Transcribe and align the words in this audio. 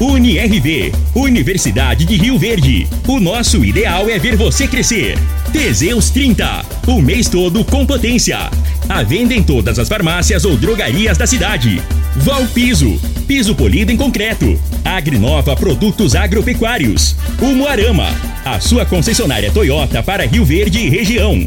UniRV, 0.00 0.92
Universidade 1.14 2.04
de 2.04 2.16
Rio 2.16 2.36
Verde. 2.36 2.86
O 3.06 3.20
nosso 3.20 3.64
ideal 3.64 4.08
é 4.08 4.18
ver 4.18 4.36
você 4.36 4.66
crescer. 4.66 5.16
Teseus 5.52 6.10
30, 6.10 6.64
o 6.88 7.00
mês 7.00 7.28
todo 7.28 7.64
com 7.64 7.86
potência. 7.86 8.50
A 8.88 9.02
venda 9.04 9.34
em 9.34 9.42
todas 9.42 9.78
as 9.78 9.88
farmácias 9.88 10.44
ou 10.44 10.56
drogarias 10.56 11.16
da 11.16 11.28
cidade. 11.28 11.80
Valpiso, 12.16 13.00
piso 13.28 13.54
polido 13.54 13.92
em 13.92 13.96
concreto. 13.96 14.58
Agrinova 14.84 15.54
Produtos 15.54 16.16
Agropecuários. 16.16 17.16
Umuarama, 17.40 18.08
a 18.44 18.58
sua 18.58 18.84
concessionária 18.84 19.52
Toyota 19.52 20.02
para 20.02 20.26
Rio 20.26 20.44
Verde 20.44 20.80
e 20.80 20.88
região. 20.90 21.46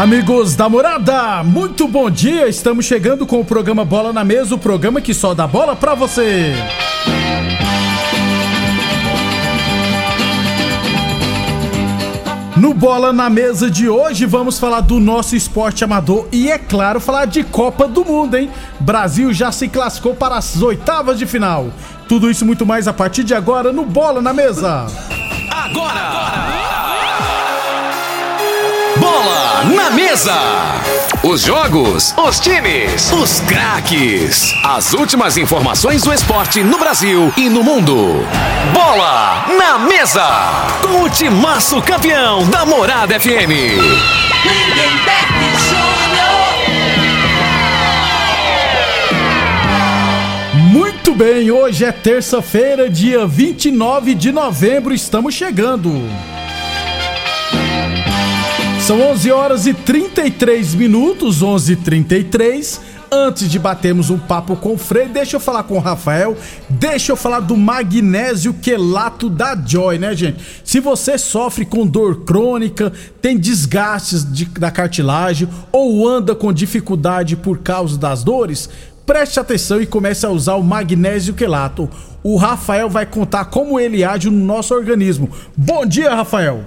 Amigos 0.00 0.56
da 0.56 0.66
morada, 0.66 1.44
muito 1.44 1.86
bom 1.86 2.08
dia. 2.08 2.48
Estamos 2.48 2.86
chegando 2.86 3.26
com 3.26 3.38
o 3.38 3.44
programa 3.44 3.84
Bola 3.84 4.14
na 4.14 4.24
Mesa 4.24 4.54
o 4.54 4.58
programa 4.58 4.98
que 4.98 5.12
só 5.12 5.34
dá 5.34 5.46
bola 5.46 5.76
pra 5.76 5.94
você. 5.94 6.54
No 12.56 12.72
Bola 12.72 13.12
na 13.12 13.28
Mesa 13.28 13.70
de 13.70 13.90
hoje 13.90 14.24
vamos 14.24 14.58
falar 14.58 14.80
do 14.80 14.98
nosso 14.98 15.36
esporte 15.36 15.84
amador 15.84 16.26
e, 16.32 16.50
é 16.50 16.56
claro, 16.56 16.98
falar 16.98 17.26
de 17.26 17.44
Copa 17.44 17.86
do 17.86 18.02
Mundo, 18.02 18.38
hein? 18.38 18.50
Brasil 18.80 19.34
já 19.34 19.52
se 19.52 19.68
classificou 19.68 20.14
para 20.14 20.36
as 20.36 20.62
oitavas 20.62 21.18
de 21.18 21.26
final. 21.26 21.70
Tudo 22.08 22.30
isso 22.30 22.46
muito 22.46 22.64
mais 22.64 22.88
a 22.88 22.92
partir 22.94 23.22
de 23.22 23.34
agora 23.34 23.70
no 23.70 23.84
Bola 23.84 24.22
na 24.22 24.32
Mesa. 24.32 24.86
Agora! 25.50 26.00
agora. 26.00 26.59
Bola 29.20 29.64
na 29.64 29.90
mesa. 29.90 30.34
Os 31.22 31.42
jogos, 31.42 32.14
os 32.16 32.40
times, 32.40 33.12
os 33.12 33.40
craques. 33.40 34.54
As 34.64 34.94
últimas 34.94 35.36
informações 35.36 36.02
do 36.02 36.10
esporte 36.10 36.62
no 36.62 36.78
Brasil 36.78 37.30
e 37.36 37.50
no 37.50 37.62
mundo. 37.62 38.26
Bola 38.72 39.44
na 39.58 39.78
mesa. 39.78 40.26
Com 40.82 41.02
o 41.02 41.10
timaço 41.10 41.82
campeão 41.82 42.48
da 42.48 42.64
Morada 42.64 43.20
FM. 43.20 43.52
Muito 50.54 51.14
bem, 51.14 51.50
hoje 51.50 51.84
é 51.84 51.92
terça-feira, 51.92 52.88
dia 52.88 53.26
29 53.26 54.14
de 54.14 54.32
novembro, 54.32 54.94
estamos 54.94 55.34
chegando. 55.34 56.08
São 58.90 59.00
11 59.02 59.30
horas 59.30 59.66
e 59.68 59.72
33 59.72 60.74
minutos, 60.74 61.44
11 61.44 61.74
h 61.74 61.82
33 61.84 62.80
Antes 63.12 63.48
de 63.48 63.56
batermos 63.56 64.10
um 64.10 64.18
papo 64.18 64.56
com 64.56 64.72
o 64.72 64.76
Frei, 64.76 65.06
deixa 65.06 65.36
eu 65.36 65.40
falar 65.40 65.62
com 65.62 65.76
o 65.76 65.78
Rafael, 65.78 66.36
deixa 66.68 67.12
eu 67.12 67.16
falar 67.16 67.38
do 67.38 67.56
magnésio 67.56 68.52
quelato 68.52 69.30
da 69.30 69.54
Joy, 69.54 69.96
né, 69.96 70.12
gente? 70.16 70.44
Se 70.64 70.80
você 70.80 71.16
sofre 71.16 71.64
com 71.64 71.86
dor 71.86 72.24
crônica, 72.24 72.92
tem 73.22 73.38
desgastes 73.38 74.24
de, 74.28 74.46
da 74.46 74.72
cartilagem 74.72 75.48
ou 75.70 76.08
anda 76.08 76.34
com 76.34 76.52
dificuldade 76.52 77.36
por 77.36 77.58
causa 77.58 77.96
das 77.96 78.24
dores, 78.24 78.68
preste 79.06 79.38
atenção 79.38 79.80
e 79.80 79.86
comece 79.86 80.26
a 80.26 80.30
usar 80.30 80.56
o 80.56 80.64
magnésio 80.64 81.34
quelato. 81.34 81.88
O 82.24 82.36
Rafael 82.36 82.90
vai 82.90 83.06
contar 83.06 83.44
como 83.44 83.78
ele 83.78 84.02
age 84.02 84.28
no 84.28 84.44
nosso 84.44 84.74
organismo. 84.74 85.30
Bom 85.56 85.86
dia, 85.86 86.12
Rafael! 86.12 86.64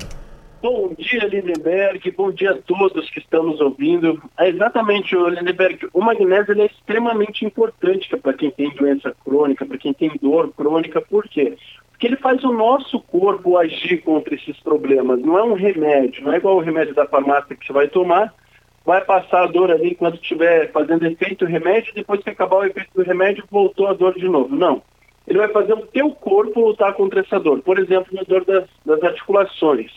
Bom 0.63 0.95
dia, 0.97 1.27
Lindenberg. 1.27 2.09
Bom 2.11 2.31
dia 2.31 2.51
a 2.51 2.57
todos 2.57 3.09
que 3.09 3.19
estão 3.19 3.43
nos 3.43 3.59
ouvindo. 3.59 4.17
É 4.39 4.47
exatamente, 4.47 5.13
Lindenberg. 5.13 5.89
O 5.91 5.99
magnésio 5.99 6.57
é 6.61 6.67
extremamente 6.67 7.43
importante 7.43 8.07
para 8.15 8.31
quem 8.31 8.49
tem 8.49 8.69
doença 8.69 9.13
crônica, 9.25 9.65
para 9.65 9.77
quem 9.77 9.93
tem 9.93 10.17
dor 10.21 10.53
crônica. 10.53 11.01
Por 11.01 11.27
quê? 11.27 11.57
Porque 11.89 12.07
ele 12.07 12.15
faz 12.15 12.41
o 12.45 12.53
nosso 12.53 12.97
corpo 13.01 13.57
agir 13.57 14.03
contra 14.03 14.35
esses 14.35 14.57
problemas. 14.61 15.19
Não 15.19 15.37
é 15.37 15.43
um 15.43 15.51
remédio, 15.53 16.23
não 16.23 16.31
é 16.31 16.37
igual 16.37 16.55
o 16.55 16.61
remédio 16.61 16.95
da 16.95 17.07
farmácia 17.07 17.57
que 17.57 17.67
você 17.67 17.73
vai 17.73 17.89
tomar, 17.89 18.33
vai 18.85 19.03
passar 19.03 19.43
a 19.43 19.47
dor 19.47 19.69
ali 19.69 19.89
enquanto 19.89 20.15
estiver 20.15 20.71
fazendo 20.71 21.05
efeito 21.05 21.43
o 21.43 21.47
remédio, 21.47 21.93
depois 21.93 22.23
que 22.23 22.29
acabar 22.29 22.59
o 22.59 22.65
efeito 22.65 22.89
do 22.95 23.03
remédio, 23.03 23.43
voltou 23.51 23.87
a 23.87 23.93
dor 23.93 24.13
de 24.13 24.29
novo. 24.29 24.55
Não. 24.55 24.81
Ele 25.27 25.39
vai 25.39 25.49
fazer 25.49 25.73
o 25.73 25.87
teu 25.87 26.11
corpo 26.11 26.67
lutar 26.67 26.93
contra 26.93 27.19
essa 27.19 27.37
dor. 27.37 27.61
Por 27.61 27.77
exemplo, 27.79 28.13
na 28.13 28.23
dor 28.23 28.45
das, 28.45 28.65
das 28.85 29.03
articulações. 29.03 29.91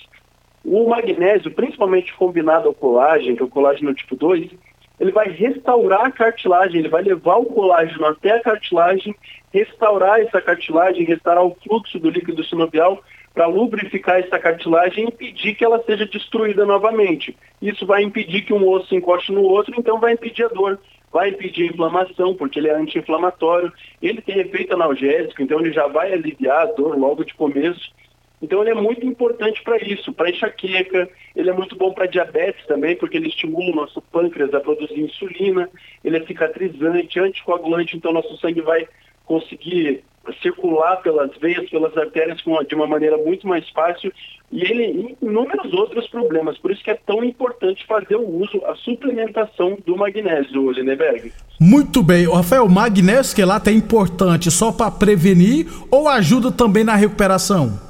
O 0.69 0.89
magnésio, 0.89 1.53
principalmente 1.53 2.13
combinado 2.15 2.67
ao 2.67 2.75
colágeno, 2.75 3.37
que 3.37 3.43
é 3.43 3.47
o 3.47 3.49
colágeno 3.49 3.95
tipo 3.95 4.17
2, 4.17 4.51
ele 4.99 5.13
vai 5.13 5.29
restaurar 5.29 6.07
a 6.07 6.11
cartilagem, 6.11 6.81
ele 6.81 6.89
vai 6.89 7.03
levar 7.03 7.37
o 7.37 7.45
colágeno 7.45 8.05
até 8.07 8.33
a 8.33 8.41
cartilagem, 8.41 9.15
restaurar 9.53 10.19
essa 10.19 10.41
cartilagem, 10.41 11.05
restaurar 11.05 11.45
o 11.45 11.57
fluxo 11.63 12.01
do 12.01 12.11
líquido 12.11 12.43
sinovial 12.43 13.01
para 13.33 13.47
lubrificar 13.47 14.19
essa 14.19 14.41
cartilagem 14.41 15.05
e 15.05 15.07
impedir 15.07 15.55
que 15.55 15.65
ela 15.65 15.81
seja 15.85 16.05
destruída 16.05 16.67
novamente. 16.67 17.37
Isso 17.63 17.87
vai 17.87 18.03
impedir 18.03 18.43
que 18.43 18.53
um 18.53 18.69
osso 18.69 18.93
encoste 18.93 19.31
no 19.31 19.43
outro, 19.43 19.73
então 19.79 20.01
vai 20.01 20.15
impedir 20.15 20.47
a 20.47 20.49
dor, 20.49 20.81
vai 21.13 21.29
impedir 21.29 21.63
a 21.63 21.73
inflamação, 21.73 22.35
porque 22.35 22.59
ele 22.59 22.69
é 22.69 22.75
anti-inflamatório, 22.75 23.73
ele 24.03 24.21
tem 24.21 24.41
efeito 24.41 24.75
analgésico, 24.75 25.41
então 25.41 25.61
ele 25.61 25.73
já 25.73 25.87
vai 25.87 26.13
aliviar 26.13 26.63
a 26.63 26.73
dor 26.73 26.99
logo 26.99 27.25
de 27.25 27.35
começo. 27.35 27.95
Então 28.41 28.61
ele 28.61 28.71
é 28.71 28.75
muito 28.75 29.07
importante 29.07 29.63
para 29.63 29.79
isso, 29.79 30.13
para 30.13 30.31
enxaqueca, 30.31 31.09
ele 31.35 31.49
é 31.49 31.53
muito 31.53 31.75
bom 31.75 31.93
para 31.93 32.07
diabetes 32.07 32.65
também, 32.67 32.95
porque 32.97 33.17
ele 33.17 33.29
estimula 33.29 33.73
o 33.73 33.77
nosso 33.77 34.03
pâncreas 34.03 34.53
a 34.53 34.61
produzir 34.61 35.01
insulina, 35.01 35.69
ele 36.05 36.19
é 36.19 36.27
cicatrizante, 36.27 37.19
anticoagulante, 37.19 37.97
então 37.97 38.13
nosso 38.13 38.37
sangue 38.39 38.61
vai 38.61 38.87
conseguir 39.25 40.05
circular 40.43 40.97
pelas 40.97 41.31
veias, 41.39 41.69
pelas 41.71 41.97
artérias 41.97 42.39
de 42.69 42.75
uma 42.75 42.87
maneira 42.87 43.17
muito 43.17 43.47
mais 43.47 43.69
fácil 43.71 44.13
e 44.51 44.63
ele 44.63 45.17
inúmeros 45.23 45.73
outros 45.73 46.09
problemas. 46.09 46.59
Por 46.59 46.71
isso 46.71 46.83
que 46.83 46.91
é 46.91 46.99
tão 47.07 47.23
importante 47.25 47.87
fazer 47.87 48.17
o 48.17 48.29
uso, 48.29 48.61
a 48.67 48.75
suplementação 48.77 49.79
do 49.87 49.97
magnésio, 49.97 50.71
Lindenberg. 50.71 51.33
Muito 51.61 52.03
bem. 52.03 52.29
Rafael, 52.29 52.65
o 52.65 52.71
magnésio 52.71 53.35
que 53.35 53.45
lá 53.45 53.61
é 53.65 53.71
importante 53.71 54.51
só 54.51 54.73
para 54.73 54.91
prevenir 54.91 55.67
ou 55.91 56.09
ajuda 56.09 56.51
também 56.51 56.85
na 56.85 56.95
recuperação? 56.95 57.86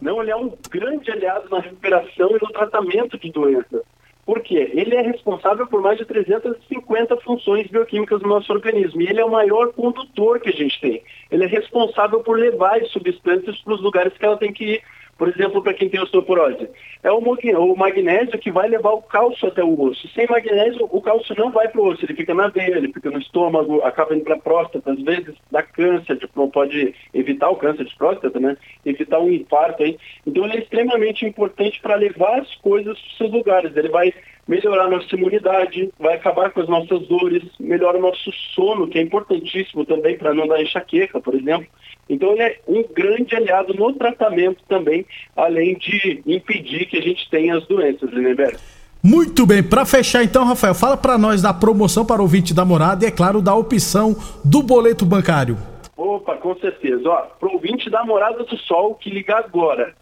Não, 0.00 0.22
ele 0.22 0.30
é 0.30 0.36
um 0.36 0.56
grande 0.70 1.10
aliado 1.10 1.48
na 1.50 1.60
recuperação 1.60 2.30
e 2.30 2.34
no 2.34 2.52
tratamento 2.52 3.18
de 3.18 3.30
doenças. 3.32 3.82
Por 4.24 4.40
quê? 4.40 4.70
Ele 4.74 4.94
é 4.94 5.00
responsável 5.00 5.66
por 5.66 5.80
mais 5.80 5.96
de 5.96 6.04
350 6.04 7.16
funções 7.18 7.66
bioquímicas 7.68 8.20
do 8.20 8.28
nosso 8.28 8.52
organismo. 8.52 9.00
E 9.00 9.08
ele 9.08 9.20
é 9.20 9.24
o 9.24 9.30
maior 9.30 9.72
condutor 9.72 10.38
que 10.38 10.50
a 10.50 10.52
gente 10.52 10.78
tem. 10.80 11.02
Ele 11.30 11.44
é 11.44 11.46
responsável 11.46 12.20
por 12.20 12.38
levar 12.38 12.76
as 12.76 12.90
substâncias 12.90 13.58
para 13.62 13.72
os 13.72 13.80
lugares 13.80 14.12
que 14.12 14.24
ela 14.26 14.36
tem 14.36 14.52
que 14.52 14.74
ir 14.74 14.82
por 15.18 15.28
exemplo, 15.28 15.60
para 15.60 15.74
quem 15.74 15.88
tem 15.88 16.00
osteoporose. 16.00 16.68
É 17.02 17.10
o 17.10 17.76
magnésio 17.76 18.38
que 18.38 18.52
vai 18.52 18.68
levar 18.68 18.92
o 18.92 19.02
cálcio 19.02 19.48
até 19.48 19.64
o 19.64 19.80
osso. 19.80 20.08
Sem 20.14 20.28
magnésio, 20.28 20.88
o 20.90 21.02
cálcio 21.02 21.34
não 21.36 21.50
vai 21.50 21.68
para 21.68 21.80
o 21.80 21.88
osso, 21.88 22.04
ele 22.04 22.14
fica 22.14 22.32
na 22.32 22.46
veia, 22.48 22.76
ele 22.76 22.92
fica 22.92 23.10
no 23.10 23.18
estômago, 23.18 23.82
acaba 23.82 24.14
indo 24.14 24.24
para 24.24 24.36
a 24.36 24.40
próstata, 24.40 24.92
às 24.92 25.02
vezes 25.02 25.34
dá 25.50 25.60
câncer, 25.62 26.16
tipo, 26.18 26.48
pode 26.48 26.94
evitar 27.12 27.50
o 27.50 27.56
câncer 27.56 27.84
de 27.84 27.96
próstata, 27.96 28.38
né? 28.38 28.56
Evitar 28.86 29.18
um 29.18 29.30
infarto 29.30 29.82
aí. 29.82 29.98
Então 30.24 30.44
ele 30.44 30.58
é 30.58 30.60
extremamente 30.60 31.26
importante 31.26 31.80
para 31.82 31.96
levar 31.96 32.38
as 32.38 32.54
coisas 32.56 32.96
para 32.98 33.08
os 33.08 33.16
seus 33.16 33.32
lugares. 33.32 33.76
Ele 33.76 33.88
vai 33.88 34.14
melhorar 34.48 34.86
a 34.86 34.90
nossa 34.90 35.14
imunidade, 35.14 35.92
vai 36.00 36.14
acabar 36.14 36.50
com 36.50 36.62
as 36.62 36.68
nossas 36.68 37.06
dores, 37.06 37.42
melhora 37.60 37.98
o 37.98 38.00
nosso 38.00 38.32
sono, 38.54 38.88
que 38.88 38.98
é 38.98 39.02
importantíssimo 39.02 39.84
também 39.84 40.16
para 40.16 40.32
não 40.32 40.48
dar 40.48 40.62
enxaqueca, 40.62 41.20
por 41.20 41.34
exemplo. 41.34 41.68
Então 42.08 42.32
ele 42.32 42.42
é 42.42 42.58
um 42.66 42.82
grande 42.82 43.36
aliado 43.36 43.74
no 43.74 43.92
tratamento 43.92 44.62
também, 44.66 45.04
além 45.36 45.76
de 45.76 46.22
impedir 46.26 46.86
que 46.86 46.96
a 46.96 47.02
gente 47.02 47.28
tenha 47.28 47.58
as 47.58 47.66
doenças, 47.66 48.10
Lindenberg. 48.10 48.56
Muito 49.04 49.46
bem, 49.46 49.62
para 49.62 49.84
fechar 49.84 50.24
então, 50.24 50.44
Rafael, 50.44 50.74
fala 50.74 50.96
para 50.96 51.18
nós 51.18 51.42
da 51.42 51.52
promoção 51.52 52.04
para 52.04 52.20
o 52.20 52.22
ouvinte 52.22 52.54
da 52.54 52.64
morada 52.64 53.04
e, 53.04 53.08
é 53.08 53.10
claro, 53.10 53.42
da 53.42 53.54
opção 53.54 54.16
do 54.44 54.62
boleto 54.62 55.04
bancário. 55.04 55.56
Opa, 55.96 56.36
com 56.36 56.56
certeza. 56.56 57.08
Ó, 57.08 57.16
pro 57.38 57.52
ouvinte 57.52 57.90
da 57.90 58.04
Morada 58.04 58.42
do 58.42 58.56
Sol 58.56 58.94
que 58.94 59.10
liga 59.10 59.36
agora, 59.36 59.94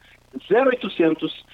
0800 0.50 1.45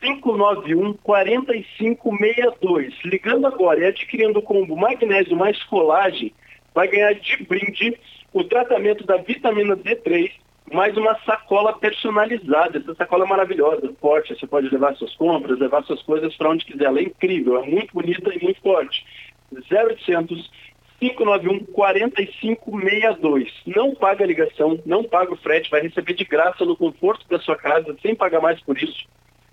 591 0.00 0.94
4562. 0.94 2.94
Ligando 3.04 3.46
agora 3.46 3.80
e 3.80 3.86
adquirindo 3.86 4.38
o 4.38 4.42
combo 4.42 4.76
magnésio 4.76 5.36
mais 5.36 5.62
colagem, 5.64 6.32
vai 6.74 6.88
ganhar 6.88 7.12
de 7.14 7.44
brinde 7.44 7.98
o 8.32 8.44
tratamento 8.44 9.04
da 9.04 9.16
vitamina 9.16 9.76
D3 9.76 10.30
mais 10.72 10.96
uma 10.96 11.18
sacola 11.24 11.72
personalizada. 11.72 12.78
Essa 12.78 12.94
sacola 12.94 13.24
é 13.24 13.28
maravilhosa, 13.28 13.92
forte. 14.00 14.34
Você 14.34 14.46
pode 14.46 14.68
levar 14.68 14.94
suas 14.94 15.14
compras, 15.16 15.58
levar 15.58 15.82
suas 15.84 16.02
coisas 16.02 16.34
para 16.36 16.50
onde 16.50 16.64
quiser. 16.64 16.84
Ela 16.84 17.00
é 17.00 17.02
incrível, 17.02 17.62
é 17.62 17.66
muito 17.66 17.92
bonita 17.92 18.32
e 18.32 18.42
muito 18.42 18.60
forte. 18.60 19.04
0800 19.52 20.50
591 21.00 21.64
4562. 21.72 23.52
Não 23.66 23.94
paga 23.94 24.22
a 24.22 24.26
ligação, 24.26 24.78
não 24.84 25.02
paga 25.02 25.32
o 25.32 25.36
frete, 25.36 25.70
vai 25.70 25.80
receber 25.80 26.12
de 26.12 26.24
graça 26.24 26.64
no 26.64 26.76
conforto 26.76 27.26
da 27.28 27.40
sua 27.40 27.56
casa, 27.56 27.96
sem 28.02 28.14
pagar 28.14 28.40
mais 28.40 28.60
por 28.60 28.76
isso. 28.76 29.08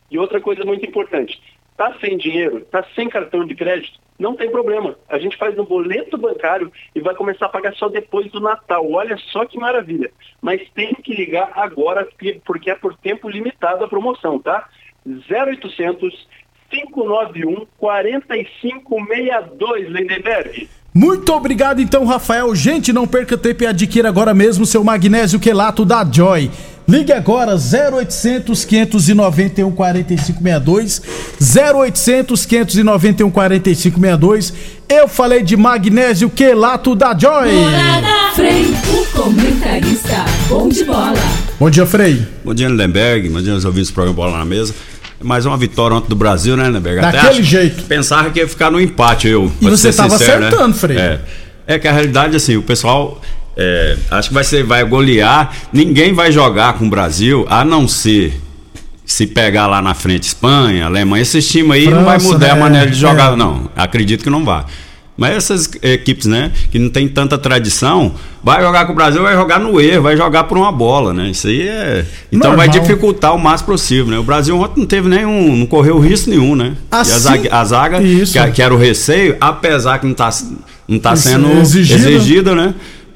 E 0.10 0.18
outra 0.18 0.40
coisa 0.40 0.64
muito 0.66 0.86
importante, 0.86 1.40
tá 1.76 1.94
sem 2.00 2.18
dinheiro, 2.18 2.62
tá 2.72 2.86
sem 2.96 3.10
cartão 3.10 3.46
de 3.46 3.56
crédito, 3.56 4.00
não 4.20 4.36
tem 4.36 4.50
problema. 4.50 4.96
A 5.08 5.20
gente 5.20 5.38
faz 5.38 5.56
no 5.56 5.64
boleto 5.64 6.18
bancário 6.18 6.72
e 6.96 7.00
vai 7.00 7.14
começar 7.14 7.46
a 7.46 7.50
pagar 7.50 7.76
só 7.76 7.88
depois 7.88 8.32
do 8.32 8.40
Natal. 8.40 8.92
Olha 8.92 9.16
só 9.32 9.46
que 9.46 9.60
maravilha. 9.60 10.10
Mas 10.42 10.68
tem 10.74 10.92
que 10.96 11.14
ligar 11.14 11.52
agora 11.56 12.08
porque 12.44 12.72
é 12.72 12.76
por 12.76 12.98
tempo 12.98 13.30
limitado 13.30 13.84
a 13.84 13.88
promoção, 13.88 14.40
tá? 14.40 14.68
0800 15.06 16.28
591 16.70 17.66
4562, 17.78 19.90
Lindenberg. 19.90 20.70
Muito 20.94 21.32
obrigado 21.32 21.80
então, 21.80 22.04
Rafael. 22.06 22.54
Gente, 22.56 22.92
não 22.92 23.08
perca 23.08 23.38
tempo 23.38 23.64
e 23.64 23.68
adquira 23.68 24.10
agora 24.10 24.34
mesmo 24.34 24.66
seu 24.66 24.84
magnésio 24.84 25.40
quelato 25.40 25.86
da 25.86 26.04
Joy. 26.04 26.52
Ligue 26.88 27.12
agora 27.12 27.58
0800 27.58 28.64
591 28.64 29.72
4562 29.72 31.02
0800 31.38 32.46
591 32.46 33.30
4562. 33.30 34.54
Eu 34.88 35.10
falei 35.10 35.44
de 35.44 35.58
magnésio 35.58 36.30
quelato 36.30 36.96
da 36.96 37.14
Joy. 37.18 37.52
Morada 37.52 38.32
Frei, 38.34 38.74
o 38.88 39.06
comentarista 39.08 40.24
bom 40.48 40.70
de 40.70 40.86
bola. 40.86 41.14
Bom 41.60 41.70
dia, 41.70 41.86
Frei. 41.86 42.26
Bom 42.46 42.54
dia, 42.54 42.70
Lindenberg. 42.70 43.28
Bom 43.28 43.42
dia 43.42 43.52
aos 43.52 43.66
ouvintes 43.66 43.90
do 43.90 43.94
programa 43.94 44.16
Bola 44.16 44.38
na 44.38 44.46
Mesa. 44.46 44.74
Mais 45.22 45.46
uma 45.46 45.58
vitória 45.58 45.98
ontem 45.98 46.08
do 46.08 46.16
Brasil, 46.16 46.56
né, 46.56 46.68
Lindenberg? 46.68 47.02
Daquele 47.02 47.44
jeito. 47.44 47.84
Pensava 47.84 48.30
que 48.30 48.40
ia 48.40 48.48
ficar 48.48 48.72
no 48.72 48.80
empate, 48.80 49.28
eu. 49.28 49.52
E 49.60 49.70
você 49.70 49.90
estava 49.90 50.16
acertando, 50.16 50.70
né? 50.70 50.74
Frei. 50.74 50.98
É. 50.98 51.20
é 51.68 51.78
que 51.80 51.86
a 51.86 51.92
realidade, 51.92 52.38
assim, 52.38 52.56
o 52.56 52.62
pessoal 52.62 53.20
é, 53.58 53.98
acho 54.12 54.30
que 54.30 54.36
vai 54.36 54.44
ser, 54.44 54.64
vai 54.64 54.84
golear. 54.84 55.52
Ninguém 55.74 56.14
vai 56.14 56.32
jogar 56.32 56.74
com 56.74 56.86
o 56.86 56.90
Brasil, 56.90 57.46
a 57.50 57.66
não 57.66 57.88
ser 57.88 58.40
se 59.04 59.26
pegar 59.26 59.68
lá 59.68 59.82
na 59.82 59.94
frente 59.94 60.24
Espanha, 60.24 60.86
Alemanha, 60.86 61.22
esses 61.22 61.50
times 61.50 61.72
aí 61.72 61.86
França, 61.86 61.98
não 61.98 62.06
vai 62.06 62.20
mudar 62.20 62.48
né? 62.48 62.52
a 62.52 62.56
maneira 62.56 62.92
de 62.92 62.98
jogar, 62.98 63.34
é. 63.34 63.36
não. 63.36 63.70
Acredito 63.76 64.24
que 64.24 64.30
não 64.30 64.46
vai. 64.46 64.66
Mas 65.18 65.36
essas 65.36 65.72
equipes, 65.82 66.28
né, 66.28 66.52
que 66.70 66.78
não 66.78 66.92
tem 66.92 67.08
tanta 67.08 67.40
tradição, 67.40 68.14
vai 68.44 68.62
jogar 68.62 68.86
com 68.86 68.92
o 68.92 68.96
Brasil, 68.96 69.24
vai 69.24 69.34
jogar 69.34 69.60
no 69.60 69.82
erro, 69.82 70.04
vai 70.04 70.16
jogar 70.16 70.44
por 70.44 70.60
uma 70.60 70.72
bola, 70.72 71.12
né? 71.12 71.32
Isso 71.32 71.48
aí 71.48 71.68
é. 71.68 72.06
Então 72.32 72.52
Normal. 72.52 72.68
vai 72.68 72.80
dificultar 72.80 73.34
o 73.34 73.40
máximo 73.40 73.72
possível, 73.72 74.12
né? 74.12 74.20
O 74.20 74.24
Brasil 74.24 74.56
ontem 74.60 74.82
não 74.82 74.86
teve 74.86 75.10
nenhum, 75.10 75.56
não 75.56 75.66
correu 75.66 75.98
risco 75.98 76.30
nenhum, 76.30 76.56
né? 76.56 76.74
Assim, 76.92 77.10
e 77.10 77.16
a 77.16 77.18
zaga, 77.18 77.56
a 77.56 77.66
zaga 77.66 78.00
que, 78.00 78.52
que, 78.52 78.62
era 78.62 78.72
o 78.72 78.78
receio, 78.78 79.36
apesar 79.42 79.98
que 79.98 80.06
não 80.06 80.12
está 80.12 80.30
não 80.88 81.00
tá 81.00 81.16
sendo 81.16 81.52
exigida, 81.60 82.10
exigida 82.10 82.56
né? 82.56 82.76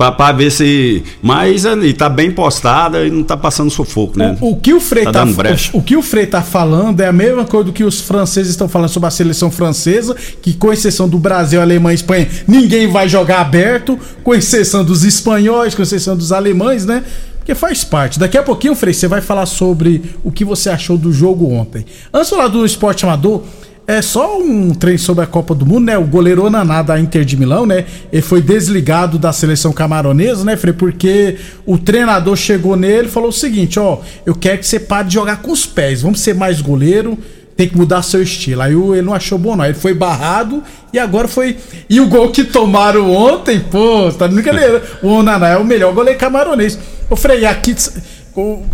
Para 0.09 0.31
ver 0.31 0.49
se. 0.49 1.03
Mas 1.21 1.65
ali 1.65 1.91
tá 1.93 2.07
bem 2.07 2.31
postada 2.31 3.05
e 3.05 3.11
não 3.11 3.23
tá 3.23 3.35
passando 3.35 3.69
sufoco, 3.69 4.17
né? 4.17 4.37
O, 4.39 4.51
o 4.51 4.55
que 4.55 4.73
o 4.73 4.79
Frei 4.79 5.03
tá, 5.03 5.11
tá 5.11 5.25
o, 5.73 5.79
o, 5.79 5.81
que 5.81 5.97
o 5.97 6.01
Frei 6.01 6.25
tá 6.25 6.41
falando 6.41 7.01
é 7.01 7.07
a 7.07 7.11
mesma 7.11 7.43
coisa 7.43 7.65
do 7.65 7.73
que 7.73 7.83
os 7.83 7.99
franceses 7.99 8.51
estão 8.51 8.69
falando 8.69 8.89
sobre 8.89 9.07
a 9.07 9.11
seleção 9.11 9.51
francesa, 9.51 10.15
que 10.41 10.53
com 10.53 10.71
exceção 10.71 11.09
do 11.09 11.19
Brasil, 11.19 11.61
Alemanha 11.61 11.93
e 11.93 11.95
Espanha, 11.95 12.29
ninguém 12.47 12.87
vai 12.87 13.09
jogar 13.09 13.41
aberto, 13.41 13.99
com 14.23 14.33
exceção 14.33 14.85
dos 14.85 15.03
espanhóis, 15.03 15.75
com 15.75 15.81
exceção 15.81 16.15
dos 16.15 16.31
alemães, 16.31 16.85
né? 16.85 17.03
Porque 17.41 17.55
faz 17.55 17.83
parte. 17.83 18.19
Daqui 18.19 18.37
a 18.37 18.43
pouquinho, 18.43 18.75
Frei, 18.75 18.93
você 18.93 19.07
vai 19.07 19.19
falar 19.19 19.47
sobre 19.47 20.03
o 20.23 20.31
que 20.31 20.45
você 20.45 20.69
achou 20.69 20.95
do 20.95 21.11
jogo 21.11 21.51
ontem. 21.51 21.85
Antes 22.13 22.29
de 22.29 22.35
falar 22.35 22.47
do 22.47 22.63
esporte 22.63 23.03
amador, 23.03 23.43
é 23.87 24.01
só 24.01 24.39
um 24.39 24.73
trem 24.73 24.97
sobre 24.97 25.23
a 25.23 25.27
Copa 25.27 25.53
do 25.53 25.65
Mundo, 25.65 25.85
né? 25.85 25.97
O 25.97 26.05
goleiro 26.05 26.45
Onaná 26.45 26.81
da 26.81 26.99
Inter 26.99 27.25
de 27.25 27.35
Milão, 27.35 27.65
né? 27.65 27.85
Ele 28.11 28.21
foi 28.21 28.41
desligado 28.41 29.17
da 29.17 29.33
seleção 29.33 29.73
camaronesa, 29.73 30.45
né, 30.45 30.55
Frei? 30.55 30.73
Porque 30.73 31.37
o 31.65 31.77
treinador 31.77 32.35
chegou 32.35 32.75
nele 32.75 33.07
e 33.07 33.11
falou 33.11 33.29
o 33.29 33.33
seguinte: 33.33 33.79
ó, 33.79 33.99
eu 34.25 34.35
quero 34.35 34.59
que 34.59 34.67
você 34.67 34.79
pare 34.79 35.07
de 35.07 35.15
jogar 35.15 35.41
com 35.41 35.51
os 35.51 35.65
pés, 35.65 36.01
vamos 36.01 36.21
ser 36.21 36.35
mais 36.35 36.61
goleiro 36.61 37.17
tem 37.61 37.67
que 37.67 37.77
mudar 37.77 38.01
seu 38.01 38.23
estilo. 38.23 38.61
Aí 38.61 38.73
ele 38.73 39.03
não 39.03 39.13
achou 39.13 39.37
bom, 39.37 39.55
não. 39.55 39.63
Ele 39.63 39.75
foi 39.75 39.93
barrado 39.93 40.63
e 40.91 40.97
agora 40.97 41.27
foi. 41.27 41.57
E 41.87 41.99
o 41.99 42.07
gol 42.07 42.31
que 42.31 42.43
tomaram 42.43 43.11
ontem, 43.11 43.59
pô, 43.59 44.11
tá 44.11 44.25
de 44.25 44.33
brincadeira. 44.33 44.81
O 45.03 45.09
Onaná 45.09 45.49
é 45.49 45.57
o 45.57 45.63
melhor 45.63 45.93
goleiro 45.93 46.17
camaronês. 46.17 46.79
Ô, 47.07 47.15
Frei, 47.15 47.45
aqui. 47.45 47.75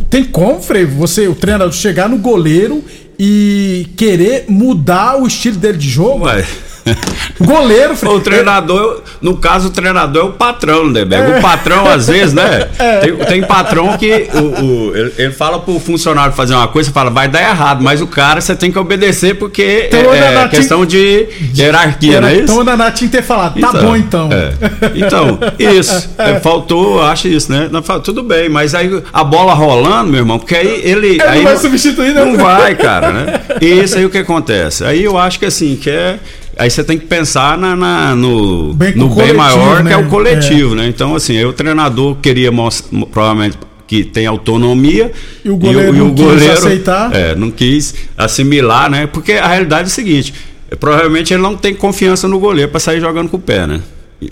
Tem 0.09 0.23
como, 0.23 0.61
Frei, 0.61 0.85
você, 0.85 1.27
o 1.27 1.35
treinador, 1.35 1.73
chegar 1.73 2.07
no 2.07 2.17
goleiro 2.17 2.81
e 3.19 3.87
querer 3.95 4.45
mudar 4.47 5.21
o 5.21 5.27
estilo 5.27 5.57
dele 5.57 5.77
de 5.77 5.89
jogo? 5.89 6.25
Ué. 6.25 6.45
Goleiro, 7.39 7.93
O 8.03 8.19
treinador, 8.19 9.01
no 9.21 9.37
caso, 9.37 9.67
o 9.67 9.71
treinador 9.71 10.25
é 10.25 10.25
o 10.25 10.31
patrão, 10.31 10.87
né, 10.87 11.01
é. 11.01 11.37
O 11.37 11.41
patrão, 11.41 11.87
às 11.87 12.07
vezes, 12.07 12.33
né? 12.33 12.67
É. 12.77 12.99
Tem, 12.99 13.15
tem, 13.15 13.43
patrão 13.43 13.97
que 13.97 14.27
o, 14.33 14.63
o 14.63 14.95
ele, 14.95 15.13
ele, 15.17 15.33
fala 15.33 15.59
pro 15.59 15.79
funcionário 15.79 16.33
fazer 16.33 16.53
uma 16.53 16.67
coisa, 16.67 16.91
fala, 16.91 17.09
vai 17.09 17.27
dar 17.27 17.41
errado, 17.41 17.83
mas 17.83 18.01
o 18.01 18.07
cara 18.07 18.39
você 18.39 18.55
tem 18.55 18.71
que 18.71 18.77
obedecer 18.77 19.35
porque 19.35 19.87
então, 19.87 20.13
é, 20.13 20.43
é 20.43 20.47
questão 20.47 20.85
de 20.85 21.27
hierarquia, 21.55 22.21
não 22.21 22.27
é 22.27 22.33
isso? 22.33 22.43
Então 22.43 22.59
o 22.59 22.91
que 22.91 23.07
ter 23.07 23.23
falado, 23.23 23.59
tá 23.59 23.69
então, 23.69 23.83
bom 23.83 23.95
então. 23.95 24.29
É. 24.31 24.53
Então, 24.95 25.39
isso. 25.57 26.09
É, 26.17 26.39
faltou, 26.39 27.01
acho 27.01 27.27
isso, 27.27 27.51
né? 27.51 27.69
Não, 27.71 27.81
tudo 27.99 28.23
bem, 28.23 28.49
mas 28.49 28.75
aí 28.75 29.01
a 29.11 29.23
bola 29.23 29.53
rolando, 29.53 30.11
meu 30.11 30.19
irmão, 30.19 30.37
porque 30.37 30.55
aí 30.55 30.81
ele. 30.83 31.21
aí 31.21 31.37
não 31.37 31.45
vai 31.45 31.57
substituir, 31.57 32.13
né? 32.13 32.23
Não 32.23 32.37
vai, 32.37 32.75
cara, 32.75 33.11
né? 33.11 33.41
E 33.61 33.65
isso 33.65 33.97
aí 33.97 34.05
o 34.05 34.09
que 34.09 34.19
acontece? 34.19 34.83
Aí 34.83 35.03
eu 35.03 35.17
acho 35.17 35.39
que 35.39 35.45
assim, 35.45 35.75
que 35.75 35.89
é 35.89 36.19
Aí 36.57 36.69
você 36.69 36.83
tem 36.83 36.97
que 36.97 37.05
pensar 37.05 37.57
na, 37.57 37.75
na 37.75 38.15
no, 38.15 38.73
bem, 38.73 38.95
no 38.95 39.09
bem 39.13 39.33
maior, 39.33 39.83
né? 39.83 39.91
que 39.91 39.95
é 39.95 39.97
o 39.97 40.07
coletivo, 40.07 40.73
é. 40.73 40.77
né? 40.77 40.87
Então, 40.87 41.15
assim, 41.15 41.37
aí 41.37 41.45
o 41.45 41.53
treinador 41.53 42.15
queria 42.15 42.51
provavelmente 43.11 43.57
que 43.85 44.03
tem 44.03 44.25
autonomia 44.25 45.11
e 45.45 45.49
o 45.49 45.55
goleiro, 45.55 45.95
e 45.95 46.01
o, 46.01 46.07
e 46.07 46.09
o 46.09 46.11
goleiro 46.11 46.53
aceitar. 46.53 47.15
É, 47.15 47.35
não 47.35 47.49
quis 47.49 47.95
assimilar, 48.17 48.89
né? 48.89 49.07
Porque 49.07 49.33
a 49.33 49.47
realidade 49.47 49.83
é 49.83 49.91
o 49.91 49.93
seguinte: 49.93 50.33
provavelmente 50.79 51.33
ele 51.33 51.41
não 51.41 51.55
tem 51.55 51.73
confiança 51.73 52.27
no 52.27 52.39
goleiro 52.39 52.69
para 52.69 52.79
sair 52.79 52.99
jogando 52.99 53.29
com 53.29 53.37
o 53.37 53.41
pé, 53.41 53.65
né? 53.65 53.79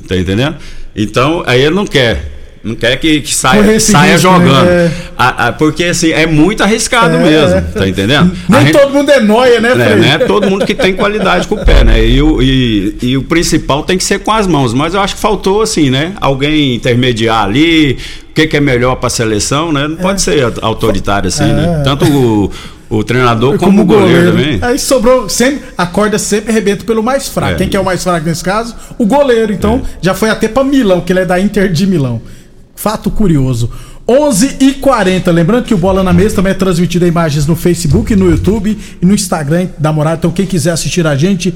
Tá 0.08 0.18
entendendo? 0.18 0.56
Então, 0.96 1.44
aí 1.46 1.62
ele 1.62 1.76
não 1.76 1.86
quer. 1.86 2.35
Não 2.66 2.74
quer 2.74 2.96
que, 2.98 3.22
que 3.22 3.36
saia, 3.36 3.80
saia 3.80 4.14
risco, 4.14 4.28
jogando. 4.28 4.66
Né? 4.66 4.92
A, 5.16 5.48
a, 5.48 5.54
porque 5.54 5.84
assim, 5.84 6.12
é 6.12 6.26
muito 6.26 6.64
arriscado 6.64 7.16
é, 7.18 7.20
mesmo, 7.20 7.62
tá 7.72 7.88
entendendo? 7.88 8.36
Nem 8.50 8.72
todo 8.72 8.92
mundo 8.92 9.12
é 9.12 9.20
noia, 9.20 9.62
né, 9.62 9.74
é, 9.74 9.96
né? 9.96 10.18
Todo 10.26 10.50
mundo 10.50 10.66
que 10.66 10.74
tem 10.74 10.96
qualidade 10.96 11.48
com 11.48 11.54
o 11.54 11.64
pé, 11.64 11.84
né? 11.84 12.04
E 12.04 12.20
o, 12.20 12.42
e, 12.42 12.98
e 13.04 13.18
o 13.18 13.24
principal 13.24 13.84
tem 13.84 14.00
que 14.00 14.04
ser 14.04 14.18
com 14.18 14.32
as 14.32 14.48
mãos. 14.48 14.74
Mas 14.74 14.96
eu 14.96 15.00
acho 15.00 15.14
que 15.14 15.22
faltou, 15.22 15.62
assim, 15.62 15.92
né? 15.92 16.14
Alguém 16.20 16.74
intermediar 16.74 17.44
ali, 17.44 18.00
o 18.32 18.34
que, 18.34 18.48
que 18.48 18.58
é 18.58 18.60
melhor 18.60 18.96
para 18.96 19.08
a 19.08 19.12
seleção, 19.12 19.72
né? 19.72 19.88
Não 19.88 19.98
pode 19.98 20.20
é. 20.20 20.24
ser 20.24 20.54
autoritário 20.64 21.28
assim, 21.28 21.46
né? 21.46 21.82
É. 21.82 21.84
Tanto 21.84 22.04
o, 22.06 22.52
o 22.90 23.04
treinador 23.04 23.60
como, 23.60 23.78
como 23.78 23.82
o 23.84 23.86
goleiro, 23.86 24.32
goleiro, 24.32 24.54
também. 24.54 24.60
Aí 24.68 24.80
sobrou 24.80 25.30
sempre, 25.30 25.62
a 25.78 25.86
corda 25.86 26.18
sempre 26.18 26.50
arrebenta 26.50 26.84
pelo 26.84 27.04
mais 27.04 27.28
fraco. 27.28 27.54
É. 27.54 27.56
Quem 27.58 27.70
que 27.70 27.78
é 27.78 27.80
o 27.80 27.86
mais 27.86 28.04
fraco 28.04 28.26
nesse 28.26 28.44
caso? 28.44 28.76
O 28.98 29.06
goleiro. 29.06 29.54
Então, 29.54 29.84
é. 29.86 29.98
já 30.02 30.16
foi 30.16 30.32
até 30.32 30.48
para 30.48 30.64
Milão, 30.64 31.02
que 31.02 31.14
ele 31.14 31.20
é 31.20 31.26
da 31.26 31.40
Inter 31.40 31.72
de 31.72 31.86
Milão. 31.86 32.20
Fato 32.76 33.10
curioso. 33.10 33.72
11 34.08 34.58
e 34.60 34.74
40 34.74 35.32
Lembrando 35.32 35.66
que 35.66 35.74
o 35.74 35.78
Bola 35.78 36.04
na 36.04 36.14
Mesa 36.14 36.36
também 36.36 36.52
é 36.52 36.56
transmitido 36.56 37.06
em 37.06 37.08
imagens 37.08 37.48
no 37.48 37.56
Facebook, 37.56 38.16
no 38.16 38.30
YouTube 38.30 38.78
e 39.02 39.06
no 39.06 39.16
Instagram 39.16 39.70
da 39.80 39.92
Morada. 39.92 40.18
Então, 40.18 40.32
quem 40.32 40.46
quiser 40.46 40.72
assistir 40.72 41.08
a 41.08 41.16
gente, 41.16 41.54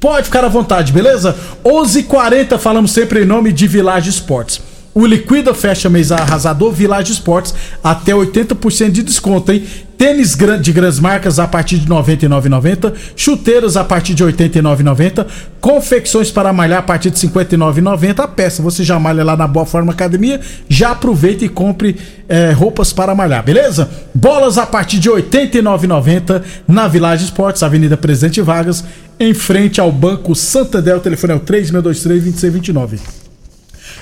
pode 0.00 0.26
ficar 0.26 0.44
à 0.44 0.48
vontade, 0.48 0.92
beleza? 0.92 1.36
11 1.62 1.98
e 1.98 2.02
40 2.04 2.58
falamos 2.58 2.92
sempre 2.92 3.22
em 3.22 3.26
nome 3.26 3.52
de 3.52 3.66
Village 3.66 4.08
Esportes. 4.08 4.69
O 4.92 5.06
Liquida 5.06 5.54
fecha 5.54 5.88
mês 5.88 6.10
arrasador, 6.10 6.72
Village 6.72 7.12
Esportes 7.12 7.54
até 7.82 8.12
80% 8.12 8.90
de 8.90 9.04
desconto, 9.04 9.52
hein? 9.52 9.64
Tênis 9.96 10.36
de 10.62 10.72
grandes 10.72 10.98
marcas 10.98 11.38
a 11.38 11.46
partir 11.46 11.78
de 11.78 11.86
R$ 11.86 11.94
99,90, 11.94 12.94
chuteiras 13.14 13.76
a 13.76 13.84
partir 13.84 14.14
de 14.14 14.24
R$ 14.24 14.32
89,90, 14.32 15.26
confecções 15.60 16.30
para 16.30 16.52
malhar 16.52 16.80
a 16.80 16.82
partir 16.82 17.10
de 17.10 17.24
R$ 17.24 17.32
59,90 17.32 18.18
a 18.18 18.26
peça. 18.26 18.62
Você 18.62 18.82
já 18.82 18.98
malha 18.98 19.22
lá 19.22 19.36
na 19.36 19.46
Boa 19.46 19.66
Forma 19.66 19.92
Academia, 19.92 20.40
já 20.68 20.90
aproveita 20.90 21.44
e 21.44 21.48
compre 21.48 21.96
é, 22.28 22.50
roupas 22.50 22.92
para 22.92 23.14
malhar, 23.14 23.44
beleza? 23.44 23.88
Bolas 24.12 24.58
a 24.58 24.66
partir 24.66 24.98
de 24.98 25.08
R$ 25.08 25.22
89,90 25.22 26.42
na 26.66 26.88
Village 26.88 27.24
Esportes, 27.24 27.62
Avenida 27.62 27.96
Presidente 27.96 28.40
Vargas, 28.40 28.82
em 29.20 29.34
frente 29.34 29.80
ao 29.80 29.92
Banco 29.92 30.34
Santander. 30.34 30.96
O 30.96 31.00
telefone 31.00 31.34
é 31.34 31.36
o 31.36 31.40
3623-2629. 31.40 33.19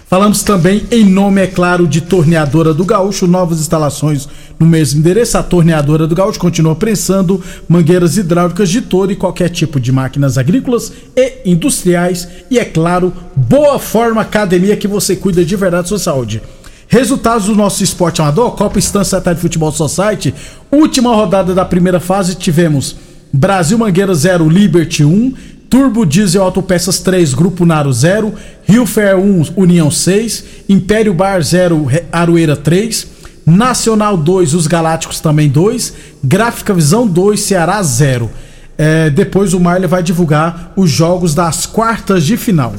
Falamos 0.09 0.43
também 0.43 0.87
em 0.91 1.05
nome, 1.05 1.43
é 1.43 1.47
claro, 1.47 1.87
de 1.87 2.01
Torneadora 2.01 2.73
do 2.73 2.83
Gaúcho, 2.83 3.27
novas 3.27 3.61
instalações 3.61 4.27
no 4.59 4.65
mesmo 4.65 5.01
endereço. 5.01 5.37
A 5.37 5.43
Torneadora 5.43 6.07
do 6.07 6.15
Gaúcho 6.15 6.41
continua 6.41 6.75
prensando 6.75 7.45
mangueiras 7.69 8.17
hidráulicas 8.17 8.71
de 8.71 8.81
todo 8.81 9.13
e 9.13 9.17
qualquer 9.17 9.51
tipo 9.51 9.79
de 9.79 9.93
máquinas 9.93 10.39
agrícolas 10.39 10.91
e 11.15 11.43
industriais. 11.45 12.27
E, 12.51 12.59
é 12.59 12.65
claro, 12.65 13.13
Boa 13.37 13.79
Forma 13.79 14.23
Academia 14.23 14.79
que 14.79 14.89
você 14.89 15.15
cuida 15.15 15.45
de 15.45 15.57
verdade 15.57 15.83
da 15.83 15.89
sua 15.89 15.99
saúde. 15.99 16.41
Resultados 16.89 17.47
do 17.47 17.55
nosso 17.55 17.85
esporte 17.85 18.23
amador, 18.23 18.53
Copa 18.53 18.79
Estância 18.79 19.21
Tarde 19.21 19.43
Futebol 19.43 19.71
Society. 19.71 20.35
Última 20.73 21.15
rodada 21.15 21.53
da 21.53 21.67
primeira 21.67 22.01
fase, 22.01 22.35
tivemos 22.35 22.97
Brasil 23.31 23.77
Mangueira 23.77 24.15
0, 24.15 24.49
Liberty 24.49 25.05
1, 25.05 25.35
Turbo 25.69 26.07
Diesel 26.07 26.43
Autopeças 26.43 26.99
3, 27.01 27.35
Grupo 27.35 27.67
Naro 27.67 27.93
0, 27.93 28.33
Rio 28.65 28.87
Fair 28.87 29.19
1, 29.19 29.49
União 29.57 29.91
6, 29.91 30.45
Império 30.69 31.13
Bar 31.13 31.43
0, 31.43 31.87
Aroeira 32.11 32.57
3, 32.57 33.07
Nacional 33.45 34.17
2, 34.17 34.55
Os 34.55 34.67
Galácticos 34.67 35.21
também 35.21 35.49
2, 35.49 35.93
Gráfica 36.25 36.73
Visão 36.73 37.07
2, 37.07 37.41
Ceará 37.41 37.83
0. 37.83 38.31
É, 38.79 39.11
depois 39.11 39.53
o 39.53 39.61
Marley 39.61 39.89
vai 39.89 40.03
divulgar 40.03 40.73
os 40.77 40.91
jogos 40.91 41.35
das 41.35 41.67
quartas 41.67 42.25
de 42.25 42.37
final. 42.37 42.75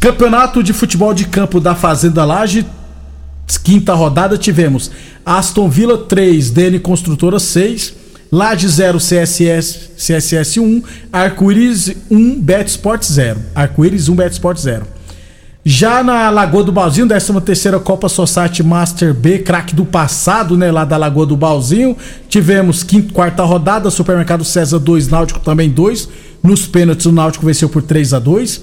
Campeonato 0.00 0.62
de 0.62 0.72
Futebol 0.72 1.12
de 1.12 1.26
Campo 1.26 1.60
da 1.60 1.74
Fazenda 1.74 2.24
Laje, 2.24 2.66
quinta 3.62 3.94
rodada, 3.94 4.38
tivemos 4.38 4.90
Aston 5.24 5.68
Villa 5.68 5.98
3, 5.98 6.50
DN 6.50 6.78
Construtora 6.80 7.38
6, 7.38 7.94
Laje 8.30 8.68
0, 8.68 8.98
CSS, 8.98 9.90
CSS 9.96 10.58
1, 10.58 10.82
Arco-Íris 11.10 11.94
1, 12.10 12.40
Betsport 12.40 13.02
0. 13.04 13.40
Arco-Íris 13.54 14.08
1, 14.08 14.14
Betsport 14.14 14.58
0. 14.58 14.98
Já 15.64 16.02
na 16.02 16.30
Lagoa 16.30 16.64
do 16.64 16.72
Balzinho, 16.72 17.06
13 17.06 17.40
terceira 17.40 17.78
Copa 17.78 18.08
Society 18.08 18.62
Master 18.62 19.12
B, 19.12 19.40
craque 19.40 19.74
do 19.74 19.84
passado, 19.84 20.56
né, 20.56 20.70
lá 20.70 20.84
da 20.84 20.96
Lagoa 20.96 21.26
do 21.26 21.36
Balzinho, 21.36 21.94
tivemos 22.28 22.82
quinta, 22.82 23.12
quarta 23.12 23.42
rodada, 23.44 23.90
Supermercado 23.90 24.44
César 24.44 24.78
2, 24.78 25.08
Náutico 25.08 25.40
também 25.40 25.68
2. 25.68 26.08
Nos 26.42 26.66
pênaltis 26.66 27.06
o 27.06 27.12
Náutico 27.12 27.44
venceu 27.44 27.68
por 27.68 27.82
3 27.82 28.14
a 28.14 28.18
2. 28.18 28.62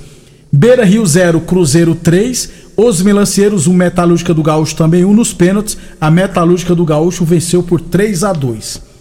Beira 0.52 0.86
Rio 0.86 1.06
0, 1.06 1.42
Cruzeiro 1.42 1.94
3. 1.94 2.50
Os 2.78 3.02
Melancieiros, 3.02 3.68
1, 3.68 3.72
um 3.72 3.74
Metalúrgica 3.76 4.34
do 4.34 4.42
Gaúcho 4.42 4.76
também 4.76 5.04
1 5.04 5.10
um 5.10 5.14
nos 5.14 5.34
pênaltis. 5.34 5.78
A 6.00 6.10
Metalúrgica 6.10 6.74
do 6.74 6.86
Gaúcho 6.86 7.26
venceu 7.26 7.62
por 7.62 7.82
3 7.82 8.24
a 8.24 8.34
2. 8.34 8.95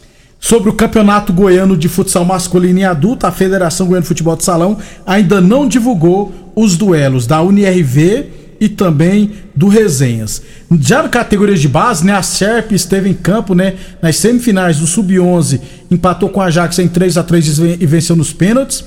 Sobre 0.44 0.68
o 0.68 0.74
Campeonato 0.74 1.32
Goiano 1.32 1.74
de 1.74 1.88
Futsal 1.88 2.22
Masculino 2.22 2.78
e 2.78 2.84
Adulto, 2.84 3.26
a 3.26 3.32
Federação 3.32 3.86
Goiana 3.86 4.02
de 4.02 4.08
Futebol 4.08 4.36
de 4.36 4.44
Salão 4.44 4.76
ainda 5.06 5.40
não 5.40 5.66
divulgou 5.66 6.52
os 6.54 6.76
duelos 6.76 7.26
da 7.26 7.40
UNIRV 7.40 8.26
e 8.60 8.68
também 8.68 9.30
do 9.54 9.68
Resenhas. 9.68 10.42
Já 10.80 11.02
na 11.02 11.08
categoria 11.08 11.56
de 11.56 11.66
base, 11.66 12.04
né, 12.04 12.12
a 12.12 12.22
Serp 12.22 12.72
esteve 12.72 13.08
em 13.08 13.14
campo, 13.14 13.54
né, 13.54 13.76
nas 14.02 14.16
semifinais 14.16 14.76
do 14.76 14.86
Sub-11, 14.86 15.62
empatou 15.90 16.28
com 16.28 16.42
a 16.42 16.44
Ajax 16.44 16.78
em 16.78 16.88
3 16.88 17.16
a 17.16 17.22
3 17.22 17.58
e 17.80 17.86
venceu 17.86 18.14
nos 18.14 18.30
pênaltis. 18.30 18.84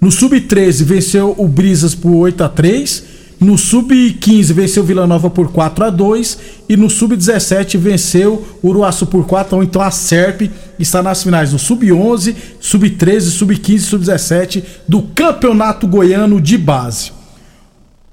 No 0.00 0.10
Sub-13 0.10 0.82
venceu 0.82 1.36
o 1.38 1.46
Brisas 1.46 1.94
por 1.94 2.16
8 2.16 2.42
a 2.42 2.48
3 2.48 3.04
no 3.38 3.58
Sub-15 3.58 4.52
venceu 4.52 4.82
Vila 4.82 5.06
Nova 5.06 5.28
por 5.28 5.52
4 5.52 5.84
a 5.84 5.90
2 5.90 6.38
e 6.68 6.76
no 6.76 6.88
Sub-17 6.88 7.76
venceu 7.76 8.46
Uruaçu 8.64 9.06
por 9.06 9.26
4 9.26 9.56
a 9.56 9.58
1. 9.60 9.62
Então 9.62 9.82
a 9.82 9.90
SERP 9.90 10.50
está 10.78 11.02
nas 11.02 11.22
finais 11.22 11.50
do 11.50 11.58
Sub-11, 11.58 12.34
Sub-13, 12.60 13.20
Sub-15 13.20 13.74
e 13.74 13.78
Sub-17 13.80 14.64
do 14.88 15.02
Campeonato 15.02 15.86
Goiano 15.86 16.40
de 16.40 16.56
Base. 16.56 17.12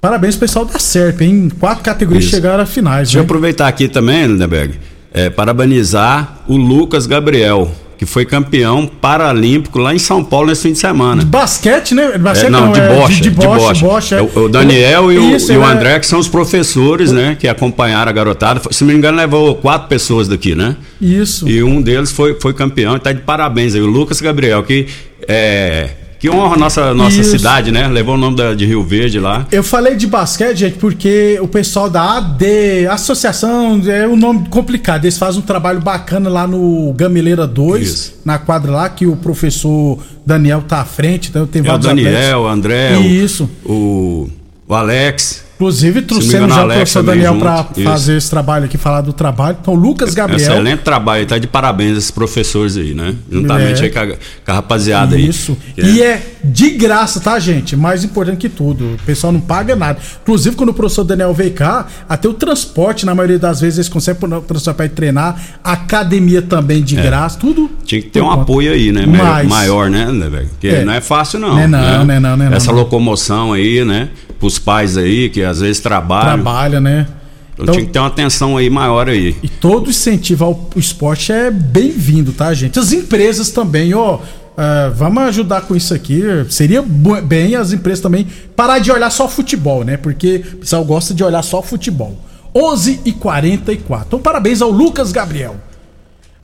Parabéns 0.00 0.36
pessoal 0.36 0.66
da 0.66 0.78
SERP, 0.78 1.22
em 1.22 1.48
quatro 1.48 1.82
categorias 1.82 2.24
Isso. 2.24 2.34
chegaram 2.34 2.62
às 2.62 2.70
finais. 2.70 3.08
Deixa 3.08 3.16
né? 3.16 3.20
eu 3.20 3.24
aproveitar 3.24 3.68
aqui 3.68 3.88
também, 3.88 4.26
Lindeberg, 4.26 4.78
é, 5.14 5.30
parabenizar 5.30 6.40
o 6.46 6.58
Lucas 6.58 7.06
Gabriel 7.06 7.72
que 7.96 8.06
foi 8.06 8.24
campeão 8.24 8.86
paralímpico 8.86 9.78
lá 9.78 9.94
em 9.94 9.98
São 9.98 10.24
Paulo 10.24 10.48
nesse 10.48 10.62
fim 10.62 10.72
de 10.72 10.78
semana. 10.78 11.22
De 11.22 11.26
basquete, 11.26 11.94
né? 11.94 12.18
Basquete, 12.18 12.46
é, 12.46 12.50
não, 12.50 12.72
de 12.72 12.80
é, 12.80 12.88
bocha. 12.88 13.14
De, 13.14 13.20
de 13.22 13.30
bocha. 13.30 13.72
De 13.74 13.80
bocha. 13.80 14.16
É. 14.16 14.22
O, 14.22 14.44
o, 14.44 14.48
Daniel 14.48 15.12
e 15.12 15.18
o, 15.18 15.36
Isso, 15.36 15.52
e 15.52 15.56
o 15.56 15.62
é. 15.62 15.66
André, 15.66 15.98
que 15.98 16.06
são 16.06 16.18
os 16.18 16.28
professores, 16.28 17.12
né? 17.12 17.36
Que 17.38 17.48
acompanharam 17.48 18.10
a 18.10 18.12
garotada. 18.12 18.60
Se 18.70 18.84
não 18.84 18.92
me 18.92 18.98
engano, 18.98 19.16
levou 19.16 19.54
quatro 19.56 19.88
pessoas 19.88 20.28
daqui, 20.28 20.54
né? 20.54 20.76
Isso. 21.00 21.48
E 21.48 21.62
um 21.62 21.80
deles 21.80 22.10
foi, 22.10 22.38
foi 22.40 22.52
campeão 22.52 22.96
e 22.96 22.98
tá 22.98 23.12
de 23.12 23.20
parabéns 23.20 23.74
aí. 23.74 23.80
O 23.80 23.86
Lucas 23.86 24.20
Gabriel, 24.20 24.62
que 24.62 24.86
é 25.26 25.90
que 26.24 26.30
honra 26.30 26.54
a 26.54 26.58
nossa, 26.58 26.94
nossa 26.94 27.22
cidade, 27.22 27.70
né? 27.70 27.86
Levou 27.86 28.14
o 28.14 28.18
nome 28.18 28.34
da, 28.34 28.54
de 28.54 28.64
Rio 28.64 28.82
Verde 28.82 29.20
lá. 29.20 29.46
Eu 29.52 29.62
falei 29.62 29.94
de 29.94 30.06
basquete, 30.06 30.56
gente, 30.56 30.78
porque 30.78 31.38
o 31.42 31.46
pessoal 31.46 31.90
da 31.90 32.16
AD, 32.16 32.86
Associação, 32.86 33.82
é 33.86 34.08
um 34.08 34.16
nome 34.16 34.48
complicado. 34.48 35.04
Eles 35.04 35.18
fazem 35.18 35.42
um 35.42 35.44
trabalho 35.44 35.82
bacana 35.82 36.30
lá 36.30 36.46
no 36.46 36.94
Gameleira 36.94 37.46
2, 37.46 37.82
Isso. 37.82 38.20
na 38.24 38.38
quadra 38.38 38.72
lá, 38.72 38.88
que 38.88 39.06
o 39.06 39.16
professor 39.16 39.98
Daniel 40.24 40.62
tá 40.66 40.80
à 40.80 40.86
frente. 40.86 41.28
Então 41.28 41.46
tem 41.46 41.62
é 41.62 41.70
o 41.70 41.76
Daniel, 41.76 42.40
o 42.40 42.48
André, 42.48 42.98
Isso. 43.00 43.50
O, 43.62 44.30
o 44.66 44.74
Alex. 44.74 45.43
Inclusive, 45.54 46.02
trouxemos 46.02 46.52
já 46.52 46.64
o 46.64 46.68
professor 46.68 47.02
Daniel 47.02 47.36
para 47.38 47.64
fazer 47.84 48.16
esse 48.16 48.28
trabalho 48.28 48.64
aqui, 48.64 48.76
falar 48.76 49.02
do 49.02 49.12
trabalho. 49.12 49.56
Então, 49.60 49.74
Lucas 49.74 50.12
Gabriel. 50.12 50.40
Excelente 50.40 50.80
trabalho, 50.80 51.24
tá 51.26 51.38
de 51.38 51.46
parabéns 51.46 51.96
esses 51.96 52.10
professores 52.10 52.76
aí, 52.76 52.92
né? 52.92 53.14
Juntamente 53.30 53.80
é. 53.80 53.84
aí 53.84 53.90
com 53.90 53.98
a, 54.00 54.06
com 54.06 54.16
a 54.46 54.52
rapaziada 54.54 55.14
aí. 55.14 55.28
Isso. 55.28 55.56
E 55.76 56.02
é. 56.02 56.06
é 56.06 56.26
de 56.42 56.70
graça, 56.70 57.20
tá, 57.20 57.38
gente? 57.38 57.76
Mais 57.76 58.02
importante 58.02 58.38
que 58.38 58.48
tudo. 58.48 58.94
O 58.94 58.98
pessoal 59.06 59.32
não 59.32 59.40
paga 59.40 59.76
nada. 59.76 59.98
Inclusive, 60.22 60.56
quando 60.56 60.70
o 60.70 60.74
professor 60.74 61.04
Daniel 61.04 61.32
veio 61.32 61.52
cá, 61.52 61.86
até 62.08 62.28
o 62.28 62.34
transporte, 62.34 63.06
na 63.06 63.14
maioria 63.14 63.38
das 63.38 63.60
vezes, 63.60 63.78
eles 63.78 63.88
conseguem 63.88 64.28
o 64.28 64.40
transporte 64.40 64.76
para 64.76 64.88
treinar. 64.88 65.40
Academia 65.62 66.42
também 66.42 66.82
de 66.82 66.98
é. 66.98 67.02
graça, 67.02 67.38
tudo. 67.38 67.70
Tinha 67.84 68.02
que 68.02 68.08
ter 68.08 68.20
um 68.20 68.30
apoio 68.30 68.72
aí, 68.72 68.90
né? 68.90 69.06
Mas, 69.06 69.48
maior, 69.48 69.88
né, 69.88 70.06
velho? 70.06 70.48
Porque 70.48 70.68
é. 70.68 70.84
não 70.84 70.92
é 70.92 71.00
fácil, 71.00 71.38
não. 71.38 71.50
Não 71.50 71.60
é 71.60 71.66
não, 71.68 71.78
né? 71.78 72.20
não, 72.20 72.30
é 72.30 72.36
não, 72.36 72.36
não, 72.36 72.56
Essa 72.56 72.72
locomoção 72.72 73.52
aí, 73.52 73.84
né? 73.84 74.08
Os 74.44 74.58
pais 74.58 74.96
aí 74.96 75.30
que 75.30 75.42
às 75.42 75.60
vezes 75.60 75.80
trabalham. 75.80 76.34
Trabalha, 76.34 76.80
né? 76.80 77.06
Então, 77.54 77.64
então, 77.64 77.74
tinha 77.74 77.86
que 77.86 77.92
ter 77.92 77.98
uma 77.98 78.08
atenção 78.08 78.56
aí 78.56 78.68
maior 78.68 79.08
aí. 79.08 79.36
E 79.42 79.48
todo 79.48 79.90
incentivo 79.90 80.44
ao 80.44 80.68
esporte 80.76 81.32
é 81.32 81.50
bem-vindo, 81.50 82.32
tá, 82.32 82.52
gente? 82.52 82.78
As 82.78 82.92
empresas 82.92 83.50
também, 83.50 83.94
ó. 83.94 84.16
Uh, 84.16 84.92
vamos 84.94 85.22
ajudar 85.24 85.62
com 85.62 85.74
isso 85.74 85.94
aqui. 85.94 86.22
Seria 86.48 86.82
bem 86.82 87.54
as 87.54 87.72
empresas 87.72 88.00
também 88.00 88.26
parar 88.54 88.78
de 88.80 88.90
olhar 88.90 89.10
só 89.10 89.28
futebol, 89.28 89.84
né? 89.84 89.96
Porque 89.96 90.44
o 90.54 90.56
pessoal 90.58 90.84
gosta 90.84 91.14
de 91.14 91.22
olhar 91.24 91.42
só 91.42 91.62
futebol. 91.62 92.18
11 92.54 93.00
e 93.04 93.12
44 93.12 94.06
Então, 94.06 94.20
parabéns 94.20 94.62
ao 94.62 94.70
Lucas 94.70 95.10
Gabriel. 95.10 95.56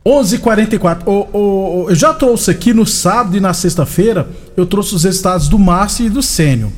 11 0.05 0.37
e 0.37 0.39
44 0.39 1.05
oh, 1.07 1.27
oh, 1.33 1.91
Eu 1.91 1.95
já 1.95 2.15
trouxe 2.15 2.51
aqui 2.51 2.73
no 2.73 2.87
sábado 2.87 3.37
e 3.37 3.41
na 3.41 3.53
sexta-feira. 3.53 4.29
Eu 4.57 4.67
trouxe 4.67 4.95
os 4.95 5.05
resultados 5.05 5.49
do 5.49 5.59
Márcio 5.59 6.07
e 6.07 6.11
do 6.11 6.23
Sênio. 6.23 6.73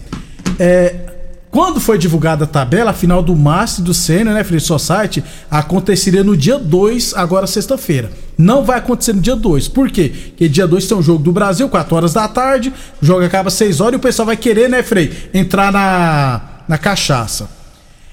É, 0.58 1.11
quando 1.52 1.78
foi 1.78 1.98
divulgada 1.98 2.44
a 2.44 2.46
tabela, 2.46 2.92
a 2.92 2.94
final 2.94 3.22
do 3.22 3.36
Master 3.36 3.84
do 3.84 3.92
Senna, 3.92 4.32
né, 4.32 4.42
Free 4.42 4.58
Society, 4.58 5.22
aconteceria 5.50 6.24
no 6.24 6.34
dia 6.34 6.58
2, 6.58 7.12
agora 7.14 7.46
sexta-feira. 7.46 8.10
Não 8.38 8.64
vai 8.64 8.78
acontecer 8.78 9.12
no 9.12 9.20
dia 9.20 9.36
2. 9.36 9.68
Por 9.68 9.90
quê? 9.90 10.10
Porque 10.28 10.48
dia 10.48 10.66
2 10.66 10.86
tem 10.86 10.96
um 10.96 11.02
jogo 11.02 11.22
do 11.22 11.30
Brasil, 11.30 11.68
4 11.68 11.94
horas 11.94 12.14
da 12.14 12.26
tarde, 12.26 12.72
o 13.02 13.04
jogo 13.04 13.22
acaba 13.22 13.50
6 13.50 13.82
horas 13.82 13.92
e 13.92 13.96
o 13.96 14.00
pessoal 14.00 14.24
vai 14.24 14.36
querer, 14.38 14.70
né, 14.70 14.82
Frei, 14.82 15.12
entrar 15.34 15.70
na, 15.70 16.40
na 16.66 16.78
cachaça. 16.78 17.50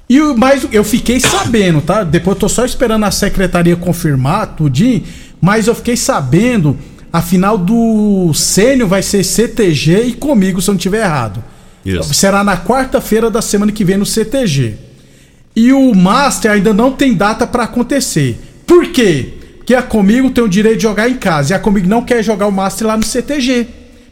E 0.09 0.19
mas 0.35 0.67
eu 0.73 0.83
fiquei 0.83 1.21
sabendo, 1.21 1.79
tá? 1.79 2.03
Depois 2.03 2.35
eu 2.35 2.41
tô 2.41 2.49
só 2.49 2.65
esperando 2.65 3.05
a 3.05 3.11
secretaria 3.11 3.77
confirmar 3.77 4.47
tudinho, 4.47 5.01
mas 5.39 5.65
eu 5.65 5.75
fiquei 5.75 5.95
sabendo, 5.95 6.77
a 7.13 7.21
final 7.21 7.57
do 7.57 8.33
Sênio 8.33 8.85
vai 8.85 9.01
ser 9.01 9.23
CTG 9.23 10.07
e 10.07 10.11
comigo, 10.11 10.61
se 10.61 10.69
eu 10.69 10.73
não 10.73 10.79
tiver 10.79 11.05
errado. 11.05 11.41
Isso. 11.85 12.13
Será 12.13 12.43
na 12.43 12.57
quarta-feira 12.57 13.29
da 13.29 13.41
semana 13.41 13.71
que 13.71 13.83
vem 13.83 13.97
no 13.97 14.05
CTG. 14.05 14.75
E 15.55 15.73
o 15.73 15.93
Master 15.95 16.51
ainda 16.51 16.73
não 16.73 16.91
tem 16.91 17.13
data 17.13 17.45
para 17.47 17.63
acontecer. 17.63 18.39
Por 18.65 18.87
quê? 18.91 19.33
Porque 19.57 19.73
a 19.73 19.81
Comigo 19.81 20.29
tem 20.29 20.43
o 20.43 20.47
direito 20.47 20.77
de 20.77 20.83
jogar 20.83 21.09
em 21.09 21.15
casa. 21.15 21.53
E 21.53 21.55
a 21.55 21.59
Comigo 21.59 21.87
não 21.87 22.03
quer 22.03 22.23
jogar 22.23 22.47
o 22.47 22.51
Master 22.51 22.87
lá 22.87 22.97
no 22.97 23.03
CTG. 23.03 23.67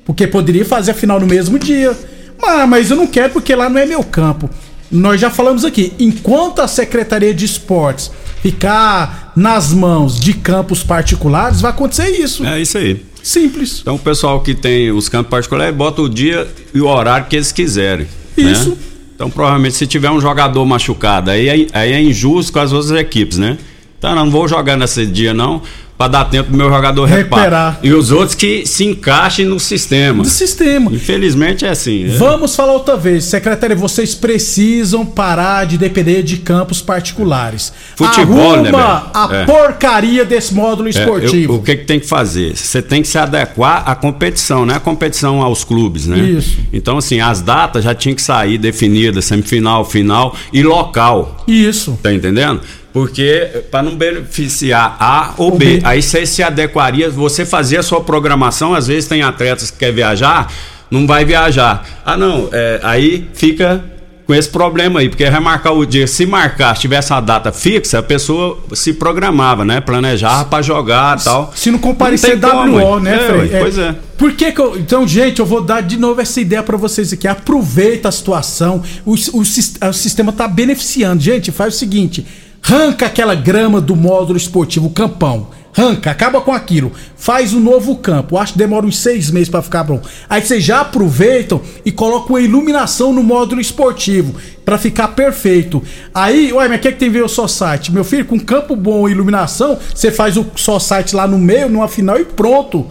Porque 0.06 0.28
poderia 0.28 0.66
fazer 0.66 0.92
a 0.92 0.94
final 0.94 1.20
no 1.20 1.28
mesmo 1.28 1.60
dia. 1.60 1.96
Mas, 2.42 2.70
mas 2.70 2.90
eu 2.92 2.98
não 2.98 3.08
quero 3.08 3.34
porque 3.34 3.54
lá 3.56 3.70
não 3.70 3.80
é 3.80 3.86
meu 3.86 4.04
campo. 4.04 4.50
nós 4.92 5.20
já 5.20 5.30
falamos 5.30 5.66
aqui, 5.66 5.94
enquanto 6.00 6.62
a 6.62 6.68
Secretaria 6.68 7.34
de 7.34 7.46
Esportes 7.46 8.12
ficar 8.42 9.34
nas 9.36 9.74
mãos 9.74 10.20
de 10.20 10.34
campos 10.34 10.84
particulares, 10.84 11.60
vai 11.62 11.72
acontecer 11.72 12.10
isso. 12.10 12.46
É 12.46 12.62
isso 12.62 12.78
aí. 12.78 13.04
Simples. 13.28 13.80
Então 13.82 13.96
o 13.96 14.00
pessoal 14.00 14.40
que 14.40 14.56
tem 14.56 14.90
os 14.90 15.10
campos 15.10 15.30
particulares 15.30 15.76
bota 15.76 16.02
o 16.02 16.08
dia 16.08 16.48
e 16.74 16.80
o 16.80 16.88
horário 16.88 17.28
que 17.28 17.36
eles 17.36 17.52
quiserem. 17.52 18.08
Isso. 18.38 18.70
Né? 18.70 18.78
Então 19.14 19.30
provavelmente 19.30 19.76
se 19.76 19.86
tiver 19.86 20.10
um 20.10 20.22
jogador 20.22 20.66
machucado, 20.66 21.30
aí 21.30 21.50
é, 21.50 21.68
aí 21.74 21.92
é 21.92 22.02
injusto 22.02 22.54
com 22.54 22.60
as 22.60 22.72
outras 22.72 22.98
equipes, 22.98 23.38
né? 23.38 23.58
Então 23.98 24.14
não 24.16 24.30
vou 24.30 24.48
jogar 24.48 24.78
nesse 24.78 25.06
dia 25.08 25.34
não, 25.34 25.62
para 25.98 26.10
dar 26.10 26.26
tempo 26.26 26.52
do 26.52 26.56
meu 26.58 26.70
jogador 26.70 27.06
Recuperar. 27.06 27.40
recuperar. 27.74 27.80
E 27.82 27.92
os 27.92 28.12
outros 28.12 28.36
que 28.36 28.64
se 28.68 28.86
encaixem 28.86 29.44
no 29.46 29.60
sistema. 29.60 30.22
Do 30.22 30.30
sistema. 30.30 30.92
Infelizmente 30.94 31.66
é 31.66 31.70
assim. 31.70 32.04
né? 32.04 32.16
Vamos 32.20 32.56
falar 32.56 32.74
outra 32.74 32.96
vez, 32.96 33.24
secretária, 33.24 33.76
vocês 33.76 34.14
precisam 34.14 35.04
parar 35.04 35.66
de 35.66 35.76
depender 35.80 36.22
de 36.22 36.38
campos 36.38 36.80
particulares. 36.84 37.74
Futebol, 37.96 38.62
né, 38.62 38.70
Arruma 38.70 39.00
velho? 39.00 39.10
a 39.16 39.30
É. 39.34 39.46
porcaria 39.46 40.24
desse 40.24 40.54
módulo 40.54 40.88
É, 40.88 40.92
esportivo. 40.92 41.54
eu- 41.54 41.58
o 41.58 41.64
que, 41.64 41.76
que 41.78 41.86
tem 41.86 42.00
que 42.00 42.06
fazer? 42.08 42.56
Você 42.56 42.80
tem 42.84 43.02
que 43.02 43.08
se 43.08 43.18
adequar 43.18 43.82
à 43.90 43.96
competição, 43.96 44.64
não 44.68 44.76
é 44.76 44.78
a 44.78 44.80
competição 44.80 45.42
aos 45.42 45.64
clubes, 45.64 46.06
né? 46.06 46.20
Isso. 46.20 46.58
Então, 46.72 47.00
assim, 47.00 47.20
as 47.20 47.42
datas 47.42 47.84
já 47.84 47.96
tinham 47.96 48.14
que 48.16 48.22
sair 48.22 48.60
definidas, 48.60 49.26
semifinal, 49.26 49.84
final 49.84 50.36
e 50.54 50.62
local. 50.62 51.44
Isso. 51.48 51.98
Tá 52.04 52.14
entendendo? 52.14 52.62
Porque 52.98 53.48
para 53.70 53.84
não 53.84 53.96
beneficiar 53.96 54.98
A 55.00 55.36
ou 55.38 55.56
B, 55.56 55.80
aí 55.84 56.02
você 56.02 56.26
se 56.26 56.42
adequaria, 56.42 57.12
você 57.12 57.46
fazia 57.46 57.82
a 57.82 57.84
sua 57.84 58.02
programação, 58.02 58.74
às 58.74 58.88
vezes 58.88 59.08
tem 59.08 59.22
atletas 59.22 59.70
que 59.70 59.78
quer 59.78 59.92
viajar, 59.94 60.52
não 60.90 61.06
vai 61.06 61.24
viajar. 61.24 61.86
Ah, 62.04 62.18
não, 62.18 62.50
é, 62.52 62.80
aí 62.82 63.30
fica 63.36 63.84
com 64.26 64.34
esse 64.34 64.50
problema 64.50 65.00
aí, 65.00 65.10
porque 65.10 65.30
vai 65.30 65.40
marcar 65.40 65.74
o 65.74 65.86
dia, 65.86 66.08
se 66.08 66.26
marcar, 66.26 66.74
se 66.76 66.82
tivesse 66.82 67.14
a 67.14 67.22
data 67.22 67.52
fixa, 67.52 68.00
a 68.00 68.04
pessoa 68.04 68.58
se 68.74 68.94
programava, 68.94 69.64
né? 69.64 69.80
Planejava 69.80 70.46
para 70.46 70.64
jogar 70.64 71.20
e 71.20 71.24
tal. 71.24 71.54
Se 71.56 71.70
não 71.70 71.78
comparecer 71.78 72.36
Não 72.36 72.50
como, 72.50 72.78
WO, 72.80 72.96
ué. 72.96 73.00
né, 73.02 73.16
É, 73.16 73.32
ué, 73.32 73.60
pois 73.60 73.78
é. 73.78 73.96
Por 74.18 74.34
que 74.34 74.52
que 74.52 74.60
eu... 74.60 74.76
Então, 74.76 75.08
gente, 75.08 75.40
eu 75.40 75.46
vou 75.46 75.62
dar 75.62 75.82
de 75.82 75.98
novo 75.98 76.20
essa 76.20 76.42
ideia 76.42 76.64
pra 76.64 76.76
vocês 76.76 77.14
aqui. 77.14 77.28
Aproveita 77.28 78.10
a 78.10 78.12
situação. 78.12 78.82
O, 79.06 79.14
o 79.14 79.42
o 79.42 79.94
sistema 79.94 80.34
tá 80.34 80.48
beneficiando. 80.48 81.22
Gente, 81.22 81.52
faz 81.52 81.76
o 81.76 81.78
seguinte. 81.78 82.26
Arranca 82.70 83.06
aquela 83.06 83.34
grama 83.34 83.80
do 83.80 83.96
módulo 83.96 84.38
esportivo, 84.38 84.90
campão. 84.90 85.48
Arranca, 85.74 86.12
acaba 86.12 86.42
com 86.42 86.52
aquilo. 86.52 86.92
Faz 87.16 87.54
um 87.54 87.62
novo 87.62 87.96
campo. 87.96 88.38
Acho 88.38 88.52
que 88.52 88.60
demora 88.60 88.86
uns 88.86 88.98
seis 88.98 89.32
meses 89.32 89.48
pra 89.48 89.62
ficar 89.62 89.86
bom. 89.86 90.02
Aí 90.28 90.42
vocês 90.42 90.62
já 90.62 90.82
aproveitam 90.82 91.62
e 91.86 91.94
colocam 91.94 92.36
a 92.36 92.42
iluminação 92.42 93.14
no 93.14 93.24
módulo 93.24 93.62
esportivo 93.62 94.36
pra 94.66 94.78
ficar 94.78 95.10
perfeito. 95.10 95.82
Aí, 96.14 96.52
ué, 96.52 96.68
mas 96.68 96.80
o 96.80 96.82
que, 96.82 96.88
é 96.90 96.92
que 96.92 97.00
tem 97.00 97.08
a 97.08 97.12
ver 97.14 97.24
o 97.24 97.30
só 97.30 97.48
site? 97.48 97.90
Meu 97.90 98.04
filho, 98.04 98.26
com 98.26 98.38
campo 98.38 98.76
bom 98.76 99.08
e 99.08 99.14
iluminação, 99.14 99.80
você 99.96 100.12
faz 100.12 100.36
o 100.36 100.46
só 100.58 100.78
site 100.78 101.16
lá 101.16 101.26
no 101.26 101.38
meio, 101.38 101.70
numa 101.70 101.88
final 101.88 102.20
e 102.20 102.26
pronto. 102.26 102.86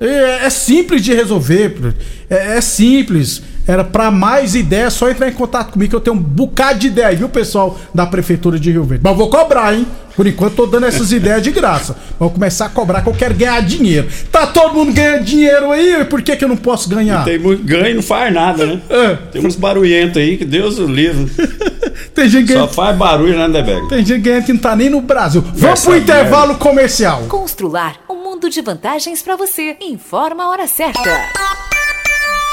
É, 0.00 0.46
é 0.46 0.50
simples 0.50 1.02
de 1.02 1.14
resolver. 1.14 1.94
É, 2.28 2.56
é 2.56 2.60
simples. 2.60 3.42
Era 3.66 3.82
pra 3.82 4.12
mais 4.12 4.54
ideias, 4.54 4.92
só 4.92 5.10
entrar 5.10 5.28
em 5.28 5.32
contato 5.32 5.72
comigo 5.72 5.90
que 5.90 5.96
eu 5.96 6.00
tenho 6.00 6.14
um 6.14 6.22
bocado 6.22 6.78
de 6.78 6.86
ideia, 6.86 7.16
viu, 7.16 7.28
pessoal 7.28 7.76
da 7.92 8.06
Prefeitura 8.06 8.60
de 8.60 8.70
Rio 8.70 8.84
Verde. 8.84 9.02
Mas 9.02 9.16
vou 9.16 9.28
cobrar, 9.28 9.74
hein? 9.74 9.84
Por 10.14 10.26
enquanto 10.26 10.54
tô 10.54 10.66
dando 10.66 10.86
essas 10.86 11.10
ideias 11.12 11.42
de 11.42 11.50
graça. 11.50 11.96
Vou 12.18 12.30
começar 12.30 12.66
a 12.66 12.68
cobrar 12.68 13.02
que 13.02 13.08
eu 13.08 13.12
quero 13.12 13.34
ganhar 13.34 13.60
dinheiro. 13.60 14.06
Tá 14.30 14.46
todo 14.46 14.72
mundo 14.72 14.92
ganhando 14.92 15.24
dinheiro 15.24 15.72
aí, 15.72 16.04
por 16.04 16.22
que, 16.22 16.36
que 16.36 16.44
eu 16.44 16.48
não 16.48 16.56
posso 16.56 16.88
ganhar? 16.88 17.24
Tem 17.24 17.38
muito 17.38 17.62
ganho 17.64 17.96
não 17.96 18.02
faz 18.02 18.32
nada, 18.32 18.64
né? 18.64 18.80
É. 18.88 19.14
Tem 19.32 19.44
uns 19.44 19.56
barulhentos 19.56 20.16
aí 20.16 20.38
que 20.38 20.44
Deus 20.44 20.78
o 20.78 20.86
livre. 20.86 21.30
Tem 22.16 22.30
gente 22.30 22.50
Só 22.50 22.66
faz 22.66 22.96
barulho, 22.96 23.36
né, 23.36 23.46
Debeg? 23.46 23.88
Tem 23.90 24.02
gente 24.02 24.42
que 24.42 24.52
não 24.54 24.58
tá 24.58 24.74
nem 24.74 24.88
no 24.88 25.02
Brasil. 25.02 25.44
Vamos 25.54 25.84
pro 25.84 25.96
intervalo 25.96 26.54
comercial. 26.56 27.24
Constrular 27.28 27.96
um 28.08 28.14
mundo 28.14 28.48
de 28.48 28.62
vantagens 28.62 29.20
pra 29.20 29.36
você. 29.36 29.76
Informa 29.82 30.44
a 30.44 30.48
hora 30.48 30.66
certa. 30.66 31.02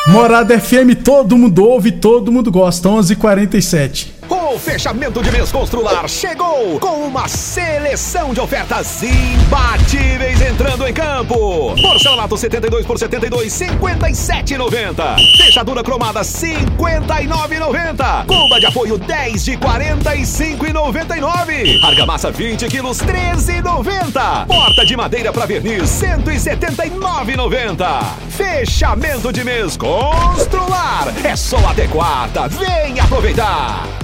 Morada 0.07 0.59
FM, 0.59 1.01
todo 1.01 1.37
mundo 1.37 1.65
ouve, 1.65 1.93
todo 1.93 2.29
mundo 2.29 2.51
gosta. 2.51 2.89
11:47. 2.89 4.12
O 4.53 4.59
fechamento 4.59 5.23
de 5.23 5.31
mês 5.31 5.51
Constrular 5.51 6.07
chegou 6.07 6.79
com 6.79 7.07
uma 7.07 7.27
seleção 7.27 8.35
de 8.35 8.39
ofertas 8.39 9.01
imbatíveis 9.01 10.39
entrando 10.41 10.87
em 10.87 10.93
campo. 10.93 11.73
Porcelanato 11.81 12.37
72 12.37 12.85
por 12.85 12.99
72, 12.99 13.51
57,90. 13.51 15.17
Fechadura 15.37 15.83
cromada 15.83 16.21
59,90. 16.21 18.27
Cuba 18.27 18.59
de 18.59 18.67
apoio 18.67 18.99
10 18.99 19.43
de 19.43 19.53
45,99. 19.53 21.83
Argamassa 21.83 22.29
20 22.29 22.67
quilos 22.67 22.99
13,90. 22.99 24.45
Porta 24.45 24.85
de 24.85 24.95
madeira 24.95 25.33
para 25.33 25.47
verniz 25.47 25.89
179,90. 25.89 28.03
Fechamento 28.29 29.33
de 29.33 29.43
mês 29.43 29.75
Constrular 29.75 31.11
é 31.23 31.35
só 31.35 31.57
até 31.67 31.87
quarta. 31.87 32.47
Vem 32.49 32.99
aproveitar. 32.99 34.02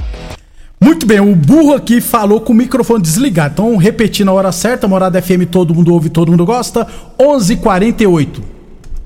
Muito 0.82 1.06
bem, 1.06 1.20
o 1.20 1.36
burro 1.36 1.74
aqui 1.74 2.00
falou 2.00 2.40
com 2.40 2.54
o 2.54 2.56
microfone 2.56 3.02
desligado. 3.02 3.54
Então, 3.54 3.76
repetindo 3.76 4.30
a 4.30 4.34
hora 4.34 4.52
certa, 4.52 4.88
Morada 4.88 5.22
FM, 5.22 5.46
todo 5.52 5.76
mundo 5.76 5.94
ouve, 5.94 6.10
todo 6.10 6.32
mundo 6.32 6.46
gosta. 6.46 6.88
11:48. 7.20 8.59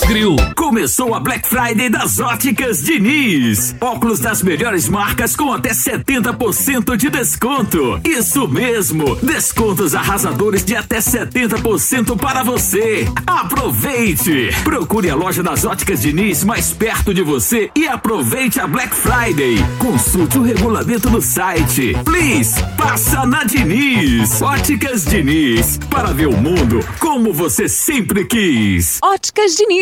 Grill. 0.00 0.36
Começou 0.56 1.14
a 1.14 1.20
Black 1.20 1.46
Friday 1.46 1.90
das 1.90 2.18
Óticas 2.18 2.82
Diniz. 2.82 3.76
Óculos 3.78 4.20
das 4.20 4.42
melhores 4.42 4.88
marcas 4.88 5.36
com 5.36 5.52
até 5.52 5.70
70% 5.70 6.96
de 6.96 7.10
desconto. 7.10 8.00
Isso 8.02 8.48
mesmo, 8.48 9.16
descontos 9.16 9.94
arrasadores 9.94 10.64
de 10.64 10.74
até 10.74 10.98
70% 10.98 12.16
para 12.16 12.42
você. 12.42 13.06
Aproveite! 13.26 14.48
Procure 14.64 15.10
a 15.10 15.14
loja 15.14 15.42
das 15.42 15.64
Óticas 15.66 16.00
Diniz 16.00 16.42
mais 16.42 16.72
perto 16.72 17.12
de 17.12 17.22
você 17.22 17.70
e 17.76 17.86
aproveite 17.86 18.60
a 18.60 18.66
Black 18.66 18.96
Friday. 18.96 19.56
Consulte 19.78 20.38
o 20.38 20.42
regulamento 20.42 21.10
no 21.10 21.20
site. 21.20 21.94
Please, 22.02 22.54
passa 22.78 23.26
na 23.26 23.44
Diniz. 23.44 24.40
Óticas 24.40 25.04
Diniz, 25.04 25.78
para 25.90 26.12
ver 26.12 26.28
o 26.28 26.36
mundo 26.36 26.80
como 26.98 27.30
você 27.30 27.68
sempre 27.68 28.24
quis. 28.24 28.98
Óticas 29.02 29.54
Diniz, 29.54 29.81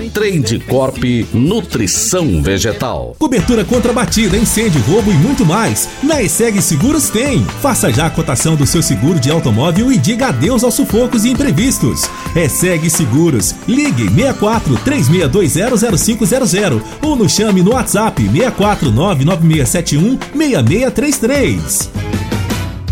Trade 0.09 0.59
Corp 0.59 1.03
Nutrição 1.33 2.41
Vegetal. 2.41 3.15
Cobertura 3.19 3.63
contra 3.63 3.93
batida, 3.93 4.37
incêndio, 4.37 4.81
roubo 4.81 5.11
e 5.11 5.13
muito 5.13 5.45
mais. 5.45 5.87
Na 6.01 6.21
ESEG 6.21 6.61
Seguros 6.61 7.09
tem. 7.09 7.43
Faça 7.61 7.91
já 7.91 8.07
a 8.07 8.09
cotação 8.09 8.55
do 8.55 8.65
seu 8.65 8.81
seguro 8.81 9.19
de 9.19 9.29
automóvel 9.29 9.91
e 9.91 9.97
diga 9.97 10.27
adeus 10.27 10.63
aos 10.63 10.73
sufocos 10.73 11.25
e 11.25 11.29
imprevistos. 11.29 12.09
ESEG 12.35 12.89
Seguros. 12.89 13.53
Ligue 13.67 14.09
64 14.09 14.75
36200500 14.77 16.81
ou 17.03 17.15
nos 17.15 17.33
chame 17.33 17.61
no 17.61 17.73
WhatsApp 17.73 18.23
64 18.23 18.91
99671 18.91 20.17
6633. 20.33 21.89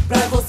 Pra 0.07 0.19
você 0.27 0.48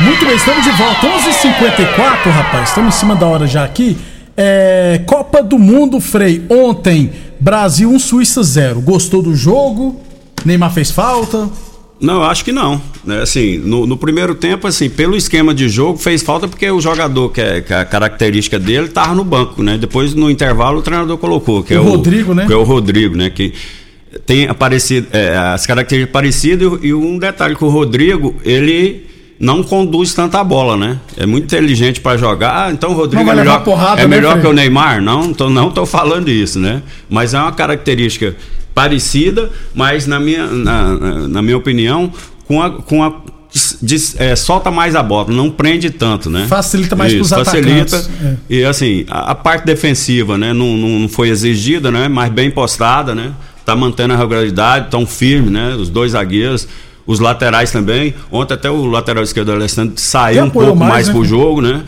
Muito 0.00 0.24
bem, 0.26 0.36
estamos 0.36 0.64
de 0.64 0.70
volta. 0.70 1.06
11h54, 1.06 2.30
rapaz. 2.30 2.68
Estamos 2.68 2.94
em 2.94 2.98
cima 2.98 3.16
da 3.16 3.26
hora 3.26 3.46
já 3.46 3.64
aqui. 3.64 3.96
É, 4.36 5.00
Copa 5.06 5.42
do 5.42 5.58
Mundo, 5.58 6.00
Frei. 6.00 6.44
Ontem, 6.48 7.10
Brasil 7.40 7.90
1, 7.90 7.98
Suíça 7.98 8.42
0. 8.42 8.80
Gostou 8.80 9.22
do 9.22 9.34
jogo? 9.34 10.00
Neymar 10.44 10.72
fez 10.72 10.90
falta? 10.90 11.48
Não, 12.00 12.22
acho 12.22 12.44
que 12.44 12.52
não. 12.52 12.80
né? 13.04 13.22
Assim, 13.22 13.58
no, 13.58 13.86
no 13.86 13.96
primeiro 13.96 14.34
tempo, 14.36 14.68
assim, 14.68 14.88
pelo 14.88 15.16
esquema 15.16 15.52
de 15.52 15.68
jogo, 15.68 15.98
fez 15.98 16.22
falta 16.22 16.46
porque 16.46 16.70
o 16.70 16.80
jogador, 16.80 17.30
que, 17.30 17.40
é, 17.40 17.60
que 17.60 17.74
a 17.74 17.84
característica 17.84 18.58
dele, 18.58 18.86
estava 18.86 19.14
no 19.14 19.24
banco, 19.24 19.62
né? 19.64 19.76
Depois, 19.76 20.14
no 20.14 20.30
intervalo, 20.30 20.78
o 20.78 20.82
treinador 20.82 21.18
colocou, 21.18 21.62
que 21.64 21.74
O 21.74 21.76
é 21.76 21.80
o 21.80 21.82
Rodrigo, 21.84 22.34
né? 22.34 22.46
Que 22.46 22.52
é 22.52 22.56
o 22.56 22.62
Rodrigo, 22.62 23.16
né? 23.16 23.30
Que 23.30 23.52
tem 24.26 24.46
aparecido, 24.48 25.06
é, 25.12 25.36
as 25.36 25.66
características 25.66 26.12
parecidas 26.12 26.78
e 26.82 26.94
um 26.94 27.18
detalhe 27.18 27.54
que 27.54 27.64
o 27.64 27.68
Rodrigo, 27.68 28.34
ele 28.44 29.06
não 29.38 29.62
conduz 29.62 30.12
tanta 30.14 30.42
bola, 30.42 30.76
né? 30.76 30.98
É 31.16 31.24
muito 31.24 31.44
inteligente 31.44 32.00
para 32.00 32.16
jogar. 32.16 32.66
Ah, 32.66 32.72
então 32.72 32.90
o 32.90 32.94
Rodrigo 32.94 33.24
Não 33.24 33.32
é 33.32 33.36
melhor, 33.36 33.62
porrada, 33.62 34.00
é 34.00 34.06
né, 34.06 34.16
melhor 34.16 34.40
que 34.40 34.46
o 34.46 34.52
Neymar? 34.52 35.00
Não, 35.00 35.32
tô, 35.32 35.48
não 35.48 35.70
tô 35.70 35.86
falando 35.86 36.28
isso, 36.28 36.58
né? 36.58 36.82
Mas 37.08 37.34
é 37.34 37.38
uma 37.40 37.52
característica 37.52 38.34
parecida, 38.74 39.50
mas 39.74 40.06
na 40.06 40.18
minha, 40.18 40.46
na, 40.46 41.28
na- 41.28 41.42
minha 41.42 41.56
opinião, 41.56 42.12
com 42.46 42.62
a, 42.62 42.70
com 42.70 43.02
a 43.02 43.12
é, 44.18 44.36
solta 44.36 44.70
mais 44.70 44.94
a 44.94 45.02
bola, 45.02 45.32
não 45.32 45.50
prende 45.50 45.90
tanto, 45.90 46.28
né? 46.30 46.46
Facilita 46.48 46.94
mais 46.94 47.12
pros 47.14 47.28
facilita. 47.30 47.96
atacantes, 47.96 48.10
é. 48.22 48.36
E 48.50 48.64
assim, 48.64 49.04
a, 49.08 49.32
a 49.32 49.34
parte 49.34 49.64
defensiva, 49.64 50.36
né, 50.36 50.52
não, 50.52 50.76
não, 50.76 50.98
não 51.00 51.08
foi 51.08 51.28
exigida, 51.28 51.90
né, 51.90 52.08
mas 52.08 52.30
bem 52.30 52.50
postada, 52.50 53.14
né? 53.14 53.32
Tá 53.68 53.76
mantendo 53.76 54.14
a 54.14 54.16
regularidade, 54.16 54.88
tão 54.90 55.06
firme, 55.06 55.50
né? 55.50 55.74
Os 55.74 55.90
dois 55.90 56.12
zagueiros, 56.12 56.66
os 57.06 57.20
laterais 57.20 57.70
também. 57.70 58.14
Ontem 58.32 58.54
até 58.54 58.70
o 58.70 58.86
lateral 58.86 59.22
esquerdo 59.22 59.52
Alessandro 59.52 59.92
saiu 59.98 60.44
um 60.44 60.48
pouco 60.48 60.74
mais, 60.74 60.90
mais, 60.90 61.08
né? 61.08 61.12
pro 61.12 61.22
jogo, 61.22 61.60
né? 61.60 61.82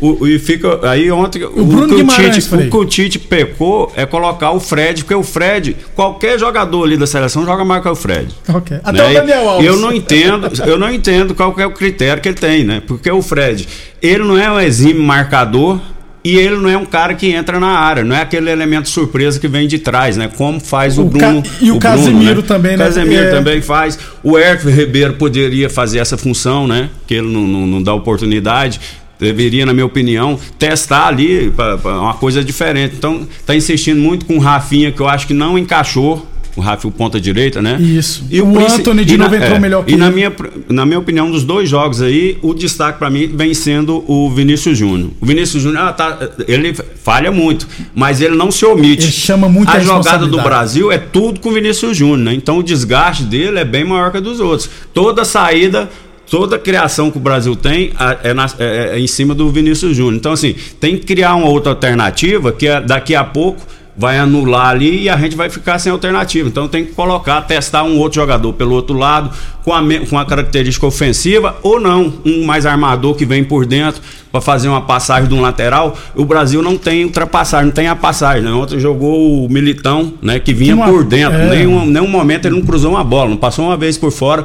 O, 0.00 0.24
e 0.28 0.38
fica 0.38 0.78
aí 0.88 1.10
ontem 1.10 1.42
o, 1.42 1.64
Bruno 1.64 1.96
que 1.96 2.02
o, 2.02 2.06
Tite, 2.06 2.54
o 2.54 2.70
que 2.70 2.76
o 2.76 2.84
Tite 2.84 3.18
pecou 3.18 3.92
é 3.96 4.06
colocar 4.06 4.52
o 4.52 4.60
Fred, 4.60 5.02
porque 5.02 5.14
o 5.14 5.24
Fred, 5.24 5.76
qualquer 5.96 6.38
jogador 6.38 6.84
ali 6.84 6.96
da 6.96 7.06
seleção 7.06 7.44
joga 7.44 7.64
mais 7.64 7.82
que 7.82 7.88
o 7.88 7.96
Fred. 7.96 8.32
Ok. 8.48 8.78
Até 8.84 9.02
né? 9.02 9.10
o 9.10 9.14
Daniel 9.14 9.48
Alves. 9.48 9.66
Eu 9.66 9.76
não 9.78 9.92
entendo, 9.92 10.50
eu 10.64 10.78
não 10.78 10.92
entendo 10.92 11.34
qual 11.34 11.52
que 11.52 11.62
é 11.62 11.66
o 11.66 11.72
critério 11.72 12.22
que 12.22 12.28
ele 12.28 12.38
tem, 12.38 12.62
né? 12.62 12.80
Porque 12.86 13.10
o 13.10 13.20
Fred, 13.20 13.68
ele 14.00 14.22
não 14.22 14.38
é 14.38 14.48
um 14.48 14.60
exímio 14.60 15.02
marcador, 15.02 15.80
E 16.24 16.36
ele 16.36 16.56
não 16.56 16.70
é 16.70 16.76
um 16.78 16.84
cara 16.84 17.14
que 17.14 17.26
entra 17.32 17.58
na 17.58 17.66
área, 17.78 18.04
não 18.04 18.14
é 18.14 18.20
aquele 18.22 18.48
elemento 18.48 18.88
surpresa 18.88 19.40
que 19.40 19.48
vem 19.48 19.66
de 19.66 19.78
trás, 19.80 20.16
né? 20.16 20.30
Como 20.36 20.60
faz 20.60 20.96
o, 20.96 21.02
O 21.06 21.10
Ca- 21.10 21.18
Bruno. 21.30 21.42
e 21.60 21.70
o 21.72 21.78
Casemiro 21.80 22.24
Bruno, 22.34 22.42
também, 22.42 22.76
né? 22.76 22.84
Casemiro 22.84 23.22
É. 23.24 23.30
também 23.30 23.60
faz. 23.60 23.98
O 24.22 24.38
Herto 24.38 24.70
Ribeiro 24.70 25.14
poderia 25.14 25.68
fazer 25.68 25.98
essa 25.98 26.16
função, 26.16 26.68
né? 26.68 26.90
Que 27.08 27.14
ele 27.14 27.26
não, 27.28 27.42
não, 27.46 27.66
não 27.66 27.82
dá 27.82 27.92
oportunidade. 27.92 28.80
Deveria, 29.18 29.66
na 29.66 29.72
minha 29.72 29.86
opinião, 29.86 30.38
testar 30.58 31.06
ali 31.08 31.50
pra, 31.50 31.76
pra 31.78 32.00
uma 32.00 32.14
coisa 32.14 32.42
diferente. 32.42 32.94
Então, 32.96 33.26
tá 33.46 33.54
insistindo 33.54 34.00
muito 34.00 34.24
com 34.26 34.36
o 34.36 34.40
Rafinha, 34.40 34.90
que 34.92 35.00
eu 35.00 35.08
acho 35.08 35.26
que 35.26 35.34
não 35.34 35.56
encaixou. 35.58 36.26
O 36.54 36.60
Rafa, 36.60 36.86
o 36.86 36.90
ponta 36.90 37.18
direita, 37.18 37.62
né? 37.62 37.78
Isso. 37.80 38.26
E 38.30 38.40
O 38.42 38.52
princi- 38.52 38.74
Anthony 38.80 39.04
de 39.06 39.16
na- 39.16 39.24
novo 39.24 39.36
entrou 39.36 39.56
é, 39.56 39.58
melhor 39.58 39.84
que 39.84 39.92
E 39.92 39.96
na 39.96 40.06
ele. 40.06 40.14
minha, 40.16 40.32
na 40.68 40.84
minha 40.84 40.98
opinião, 40.98 41.30
dos 41.30 41.44
dois 41.44 41.68
jogos 41.68 42.02
aí, 42.02 42.36
o 42.42 42.52
destaque 42.52 42.98
pra 42.98 43.08
mim 43.08 43.26
vem 43.34 43.54
sendo 43.54 44.04
o 44.06 44.30
Vinícius 44.30 44.76
Júnior. 44.76 45.10
O 45.20 45.24
Vinícius 45.24 45.62
Júnior, 45.62 45.84
ah, 45.86 45.92
tá, 45.94 46.18
ele 46.46 46.74
falha 47.02 47.32
muito, 47.32 47.66
mas 47.94 48.20
ele 48.20 48.34
não 48.34 48.50
se 48.50 48.66
omite. 48.66 49.04
Ele 49.04 49.12
chama 49.12 49.48
muita 49.48 49.72
A 49.72 49.80
jogada 49.80 50.26
do. 50.26 50.42
Brasil 50.42 50.92
é 50.92 50.98
tudo 50.98 51.40
com 51.40 51.48
o 51.48 51.52
Vinícius 51.52 51.96
Júnior, 51.96 52.18
né? 52.18 52.34
Então 52.34 52.58
o 52.58 52.62
desgaste 52.62 53.22
dele 53.22 53.58
é 53.58 53.64
bem 53.64 53.84
maior 53.84 54.10
que 54.10 54.18
a 54.18 54.20
dos 54.20 54.38
outros. 54.38 54.68
Toda 54.92 55.24
saída. 55.24 55.88
Toda 56.30 56.58
criação 56.58 57.10
que 57.10 57.18
o 57.18 57.20
Brasil 57.20 57.54
tem 57.54 57.92
a- 57.98 58.16
é, 58.22 58.32
na- 58.32 58.46
é- 58.58 58.92
é 58.94 58.98
em 58.98 59.06
cima 59.06 59.34
do 59.34 59.50
Vinícius 59.50 59.94
Júnior. 59.94 60.14
Então, 60.14 60.32
assim, 60.32 60.54
tem 60.80 60.96
que 60.96 61.04
criar 61.04 61.34
uma 61.34 61.46
outra 61.46 61.72
alternativa 61.72 62.50
que 62.52 62.66
é- 62.66 62.80
daqui 62.80 63.14
a 63.14 63.22
pouco 63.22 63.60
vai 63.96 64.18
anular 64.18 64.68
ali 64.68 65.02
e 65.02 65.08
a 65.10 65.16
gente 65.18 65.36
vai 65.36 65.50
ficar 65.50 65.78
sem 65.78 65.92
alternativa. 65.92 66.48
Então 66.48 66.66
tem 66.66 66.84
que 66.84 66.92
colocar, 66.92 67.42
testar 67.42 67.82
um 67.84 67.98
outro 67.98 68.20
jogador 68.20 68.52
pelo 68.54 68.74
outro 68.74 68.96
lado, 68.96 69.30
com 69.62 69.72
a, 69.72 69.80
com 70.08 70.18
a 70.18 70.24
característica 70.24 70.86
ofensiva, 70.86 71.56
ou 71.62 71.78
não, 71.78 72.12
um 72.24 72.44
mais 72.44 72.64
armador 72.66 73.14
que 73.14 73.24
vem 73.24 73.44
por 73.44 73.64
dentro 73.66 74.00
para 74.32 74.40
fazer 74.40 74.66
uma 74.68 74.80
passagem 74.80 75.28
de 75.28 75.34
um 75.34 75.40
lateral. 75.42 75.96
O 76.16 76.24
Brasil 76.24 76.62
não 76.62 76.76
tem 76.78 77.04
ultrapassagem, 77.04 77.66
não 77.66 77.72
tem 77.72 77.86
a 77.86 77.94
passagem. 77.94 78.42
Né? 78.42 78.50
Ontem 78.50 78.80
jogou 78.80 79.44
o 79.44 79.48
Militão, 79.48 80.14
né? 80.22 80.40
Que 80.40 80.54
vinha 80.54 80.74
Uma- 80.74 80.86
por 80.88 81.04
dentro. 81.04 81.38
é. 81.38 81.50
Nenhum, 81.50 81.84
nenhum 81.86 82.08
momento 82.08 82.46
ele 82.46 82.56
não 82.56 82.62
cruzou 82.62 82.92
uma 82.92 83.04
bola, 83.04 83.28
não 83.28 83.36
passou 83.36 83.66
uma 83.66 83.76
vez 83.76 83.98
por 83.98 84.10
fora 84.10 84.42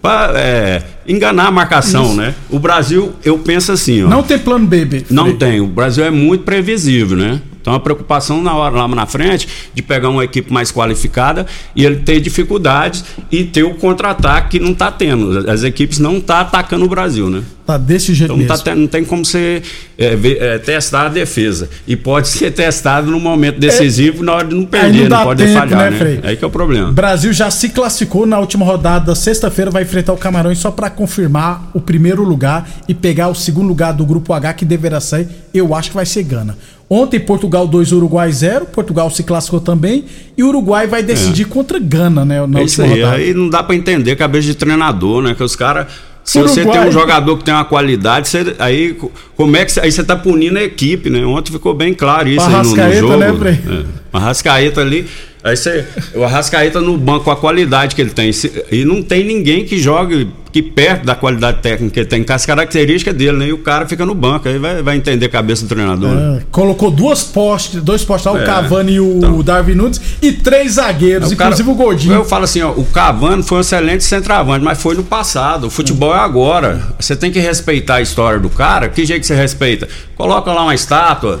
para 0.00 0.82
enganar 1.06 1.46
a 1.48 1.50
marcação, 1.50 2.04
Isso. 2.06 2.14
né? 2.14 2.34
O 2.48 2.58
Brasil, 2.58 3.12
eu 3.24 3.38
penso 3.38 3.72
assim, 3.72 4.04
ó. 4.04 4.08
Não 4.08 4.22
tem 4.22 4.38
plano 4.38 4.66
B, 4.66 4.84
B. 4.84 5.04
Não 5.10 5.34
tem. 5.36 5.60
O 5.60 5.66
Brasil 5.66 6.04
é 6.04 6.10
muito 6.10 6.44
previsível, 6.44 7.16
né? 7.16 7.40
Então 7.62 7.72
a 7.72 7.80
preocupação 7.80 8.42
na 8.42 8.54
hora 8.54 8.74
lá 8.74 8.88
na 8.88 9.06
frente 9.06 9.48
de 9.72 9.80
pegar 9.80 10.10
uma 10.10 10.24
equipe 10.24 10.52
mais 10.52 10.70
qualificada 10.70 11.46
e 11.74 11.84
ele 11.84 11.96
ter 11.96 12.20
dificuldades 12.20 13.04
e 13.30 13.44
ter 13.44 13.62
o 13.62 13.74
contra-ataque 13.74 14.58
que 14.58 14.60
não 14.60 14.72
está 14.72 14.90
tendo. 14.90 15.48
As 15.48 15.62
equipes 15.62 15.98
não 15.98 16.18
estão 16.18 16.36
atacando 16.36 16.84
o 16.84 16.88
Brasil, 16.88 17.30
né? 17.30 17.42
Tá 17.64 17.78
desse 17.78 18.12
jeito 18.12 18.34
Então 18.34 18.56
não, 18.56 18.64
tá 18.64 18.74
não 18.74 18.86
tem 18.88 19.04
como 19.04 19.24
você 19.24 19.62
é, 19.96 20.18
é, 20.40 20.58
testar 20.58 21.06
a 21.06 21.08
defesa. 21.08 21.70
E 21.86 21.94
pode 21.94 22.26
ser 22.28 22.50
testado 22.50 23.10
no 23.10 23.20
momento 23.20 23.60
decisivo 23.60 24.24
na 24.24 24.32
hora 24.34 24.48
de 24.48 24.54
não 24.54 24.64
perder, 24.64 25.08
não 25.08 25.18
não, 25.18 25.24
pode 25.24 25.44
tempo, 25.44 25.58
falhar, 25.58 25.78
né, 25.78 25.90
né? 25.90 25.98
Frei? 25.98 26.20
Aí 26.24 26.36
que 26.36 26.44
é 26.44 26.46
o 26.46 26.50
problema. 26.50 26.90
Brasil 26.90 27.32
já 27.32 27.50
se 27.50 27.68
classificou 27.68 28.26
na 28.26 28.38
última 28.40 28.64
rodada, 28.64 29.14
sexta-feira 29.14 29.70
vai 29.70 29.84
enfrentar 29.84 30.12
o 30.12 30.16
Camarões 30.16 30.58
só 30.58 30.72
pra 30.72 30.90
confirmar 30.90 31.70
o 31.72 31.80
primeiro 31.80 32.24
lugar 32.24 32.68
e 32.88 32.94
pegar 32.94 33.28
o 33.28 33.34
segundo 33.34 33.68
lugar 33.68 33.92
do 33.92 34.04
grupo 34.04 34.32
H 34.32 34.54
que 34.54 34.64
deverá 34.64 35.00
ser, 35.00 35.28
eu 35.54 35.74
acho 35.74 35.90
que 35.90 35.94
vai 35.94 36.06
ser 36.06 36.24
Gana. 36.24 36.56
Ontem 36.94 37.18
Portugal 37.18 37.66
2, 37.66 37.90
Uruguai 37.92 38.30
0, 38.30 38.66
Portugal 38.66 39.08
se 39.10 39.22
classificou 39.22 39.60
também 39.60 40.04
e 40.36 40.42
o 40.42 40.48
Uruguai 40.48 40.86
vai 40.86 41.02
decidir 41.02 41.46
contra 41.46 41.78
Gana, 41.78 42.22
né, 42.22 42.46
na 42.46 42.60
É 42.60 42.64
isso 42.64 42.82
aí, 42.82 43.00
rodada. 43.00 43.16
aí 43.16 43.32
não 43.32 43.48
dá 43.48 43.62
pra 43.62 43.74
entender 43.74 44.14
cabeça 44.16 44.46
de 44.48 44.54
treinador, 44.54 45.22
né? 45.22 45.34
Que 45.34 45.42
os 45.42 45.56
caras. 45.56 45.86
Se 46.22 46.38
você 46.40 46.60
Uruguai. 46.60 46.80
tem 46.80 46.88
um 46.88 46.92
jogador 46.92 47.38
que 47.38 47.44
tem 47.44 47.54
uma 47.54 47.64
qualidade, 47.64 48.28
você- 48.28 48.54
aí 48.58 48.92
co- 48.92 49.10
como 49.34 49.56
é 49.56 49.64
que 49.64 49.72
você- 49.72 49.80
aí 49.80 49.90
você 49.90 50.04
tá 50.04 50.14
punindo 50.14 50.58
a 50.58 50.62
equipe, 50.62 51.08
né? 51.08 51.24
Ontem 51.24 51.50
ficou 51.50 51.72
bem 51.74 51.94
claro 51.94 52.28
isso 52.28 52.40
aí 52.44 52.46
no, 52.46 52.52
no 52.52 52.58
Arrascaeta, 52.58 53.00
jogo. 53.00 53.16
né, 53.16 53.32
Frei? 53.38 53.52
É. 53.54 53.84
Arrascaeta 54.12 54.80
ali, 54.82 55.06
aí 55.42 55.56
você, 55.56 55.84
o 56.14 56.22
Arrascaeta 56.22 56.80
no 56.80 56.96
banco 56.98 57.24
com 57.24 57.30
a 57.30 57.36
qualidade 57.36 57.96
que 57.96 58.02
ele 58.02 58.10
tem, 58.10 58.30
e 58.70 58.84
não 58.84 59.02
tem 59.02 59.24
ninguém 59.24 59.64
que 59.64 59.78
jogue 59.78 60.28
que 60.52 60.60
perto 60.62 61.04
da 61.06 61.14
qualidade 61.14 61.60
técnica 61.62 61.94
que 61.94 62.00
ele 62.00 62.06
tem, 62.06 62.22
com 62.22 62.32
as 62.32 62.44
características 62.44 63.14
dele, 63.14 63.38
né? 63.38 63.46
E 63.48 63.52
o 63.54 63.58
cara 63.58 63.86
fica 63.88 64.04
no 64.04 64.14
banco, 64.14 64.46
aí 64.48 64.58
vai, 64.58 64.82
vai 64.82 64.96
entender 64.96 65.24
a 65.24 65.28
cabeça 65.30 65.62
do 65.62 65.68
treinador. 65.68 66.10
né? 66.10 66.38
É, 66.40 66.42
colocou 66.50 66.90
duas 66.90 67.24
postes, 67.24 67.82
dois 67.82 68.04
postes 68.04 68.26
lá, 68.30 68.38
o 68.38 68.42
É, 68.42 68.44
Cavani 68.44 68.92
e 68.92 69.00
o 69.00 69.42
Darwin 69.42 69.74
Nunes 69.74 69.98
e 70.20 70.30
três 70.30 70.72
zagueiros, 70.72 71.32
O 71.32 71.36
cara- 71.36 71.50
inclusive 71.54 71.70
o 71.70 71.74
Godinho. 71.74 72.14
Eu 72.16 72.24
falo 72.26 72.44
assim, 72.44 72.60
ó, 72.60 72.70
o 72.70 72.84
Cavani 72.84 73.42
foi 73.42 73.58
um 73.58 73.60
excelente 73.62 74.04
centroavante, 74.04 74.62
mas 74.64 74.80
foi 74.80 74.94
no 74.94 75.02
passado. 75.04 75.68
O 75.68 75.70
futebol 75.70 76.14
é 76.14 76.18
agora. 76.18 76.82
Você 77.00 77.16
tem 77.16 77.32
que 77.32 77.38
respeitar 77.40 77.94
a 77.96 78.00
história 78.02 78.38
do 78.38 78.50
cara. 78.50 78.88
Que 78.90 79.06
jeito 79.06 79.22
que 79.22 79.26
você 79.26 79.34
respeita? 79.34 79.88
Coloca 80.16 80.52
lá 80.52 80.64
uma 80.64 80.74
estátua, 80.74 81.40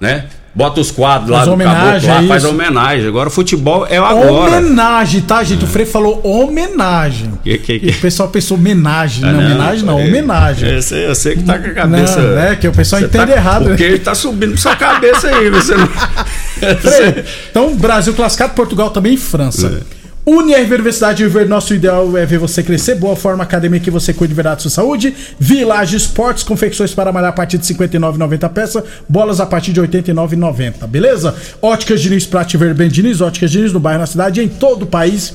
né? 0.00 0.26
Bota 0.54 0.82
os 0.82 0.90
quadros 0.90 1.30
lá 1.30 1.36
Faz 1.38 1.48
do 1.48 1.54
homenagem 1.54 1.80
caboclo 2.08 2.08
lá, 2.08 2.18
a 2.18 2.28
faz 2.28 2.44
homenagem. 2.44 3.08
Agora 3.08 3.28
o 3.28 3.32
futebol 3.32 3.86
é 3.88 3.98
o 3.98 4.04
agora. 4.04 4.58
Homenagem, 4.58 5.22
tá, 5.22 5.42
gente? 5.42 5.64
O 5.64 5.66
Frei 5.66 5.86
falou 5.86 6.20
homenagem. 6.22 7.32
Que- 7.42 7.56
que- 7.56 7.78
que- 7.78 7.86
E 7.86 7.90
o 7.90 8.00
pessoal 8.00 8.28
pensou 8.28 8.58
homenagem. 8.58 9.24
Ah, 9.26 9.32
não, 9.32 9.40
homenagem 9.40 9.84
não, 9.84 9.98
é- 9.98 10.04
homenagem. 10.04 10.68
Eu 10.68 10.82
sei, 10.82 11.06
eu 11.06 11.14
sei 11.14 11.36
que 11.36 11.42
tá 11.44 11.58
com 11.58 11.68
a 11.70 11.72
cabeça. 11.72 12.20
Não, 12.20 12.38
é 12.42 12.54
que 12.56 12.68
o 12.68 12.72
pessoal 12.72 13.00
Você 13.00 13.06
entende 13.06 13.26
tá- 13.32 13.32
errado? 13.38 13.64
Porque 13.64 13.82
ele 13.82 13.98
tá 14.00 14.14
subindo 14.14 14.50
pra 14.52 14.60
sua 14.60 14.76
cabeça 14.76 15.28
aí. 15.28 15.48
Você 15.48 15.74
não. 15.74 15.86
Frei, 16.80 17.24
então, 17.50 17.74
Brasil 17.74 18.12
classificado, 18.12 18.52
Portugal 18.52 18.90
também 18.90 19.14
e 19.14 19.16
França. 19.16 19.80
É. 19.98 20.01
Unirv 20.24 20.72
Universidade 20.72 21.24
Viver, 21.24 21.48
nosso 21.48 21.74
ideal 21.74 22.16
é 22.16 22.24
ver 22.24 22.38
você 22.38 22.62
crescer. 22.62 22.94
Boa 22.94 23.16
forma 23.16 23.42
academia 23.42 23.80
que 23.80 23.90
você 23.90 24.12
cuide 24.12 24.28
de 24.28 24.36
verdade 24.36 24.56
da 24.56 24.62
sua 24.62 24.70
saúde. 24.70 25.12
Village 25.36 25.96
Esportes, 25.96 26.44
confecções 26.44 26.94
para 26.94 27.12
malhar 27.12 27.30
a 27.30 27.32
partir 27.32 27.58
de 27.58 27.72
R$ 27.72 27.88
59,90 27.88 28.48
peça. 28.50 28.84
Bolas 29.08 29.40
a 29.40 29.46
partir 29.46 29.72
de 29.72 29.80
R$ 29.80 29.88
89,90, 29.88 30.86
beleza? 30.86 31.34
Óticas 31.60 32.00
Diniz, 32.00 32.24
Prate 32.24 32.56
Ver 32.56 32.72
bem 32.72 32.88
Diniz. 32.88 33.20
Óticas 33.20 33.50
Diniz 33.50 33.72
no 33.72 33.80
bairro, 33.80 33.98
na 33.98 34.06
cidade 34.06 34.40
em 34.40 34.48
todo 34.48 34.82
o 34.82 34.86
país. 34.86 35.34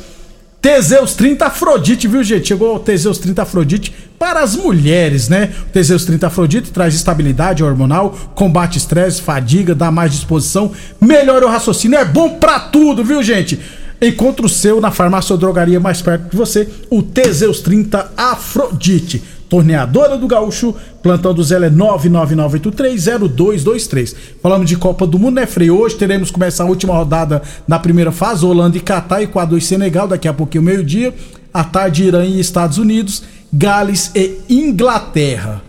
Teseus 0.61 1.13
30 1.15 1.45
Afrodite, 1.45 2.07
viu, 2.07 2.23
gente? 2.23 2.47
Chegou 2.47 2.77
o 2.77 2.79
Teseus 2.79 3.19
30 3.19 3.41
Afrodite 3.41 3.93
para 4.17 4.39
as 4.39 4.55
mulheres, 4.55 5.27
né? 5.27 5.51
O 5.67 5.69
Teseus 5.71 6.05
30 6.05 6.27
Afrodite 6.27 6.71
traz 6.71 6.95
estabilidade 6.95 7.63
hormonal, 7.63 8.17
combate 8.33 8.77
estresse, 8.77 9.21
fadiga, 9.21 9.75
dá 9.75 9.91
mais 9.91 10.11
disposição, 10.11 10.71
melhora 10.99 11.45
o 11.45 11.49
raciocínio, 11.49 11.99
é 11.99 12.05
bom 12.05 12.35
pra 12.39 12.59
tudo, 12.59 13.03
viu, 13.03 13.21
gente? 13.21 13.59
Encontre 14.01 14.45
o 14.45 14.49
seu 14.49 14.79
na 14.79 14.91
farmácia 14.91 15.33
ou 15.33 15.39
drogaria 15.39 15.79
mais 15.79 16.01
perto 16.01 16.29
de 16.29 16.37
você, 16.37 16.69
o 16.89 17.01
Teseus 17.01 17.61
30 17.61 18.11
Afrodite. 18.15 19.23
Torneadora 19.49 20.17
do 20.17 20.27
Gaúcho, 20.27 20.75
plantão 21.01 21.33
do 21.33 21.41
Zé 21.41 21.55
é 21.55 21.69
999830223. 21.69 24.13
Falamos 24.43 24.67
de 24.67 24.75
Copa 24.75 25.07
do 25.07 25.17
Mundo, 25.17 25.35
né, 25.35 25.45
Frei? 25.45 25.71
Hoje 25.71 25.95
teremos 25.95 26.29
começar 26.29 26.65
a 26.65 26.67
última 26.67 26.93
rodada 26.93 27.41
da 27.65 27.79
primeira 27.79 28.11
fase, 28.11 28.45
Holanda 28.45 28.75
e 28.77 28.81
Catar, 28.81 29.23
Equador 29.23 29.57
e 29.57 29.61
Senegal, 29.61 30.05
daqui 30.07 30.27
a 30.27 30.33
pouquinho, 30.33 30.63
meio-dia. 30.63 31.13
À 31.53 31.63
tarde, 31.63 32.03
Irã 32.03 32.25
e 32.25 32.41
Estados 32.41 32.77
Unidos, 32.77 33.23
Gales 33.51 34.11
e 34.13 34.37
Inglaterra. 34.49 35.61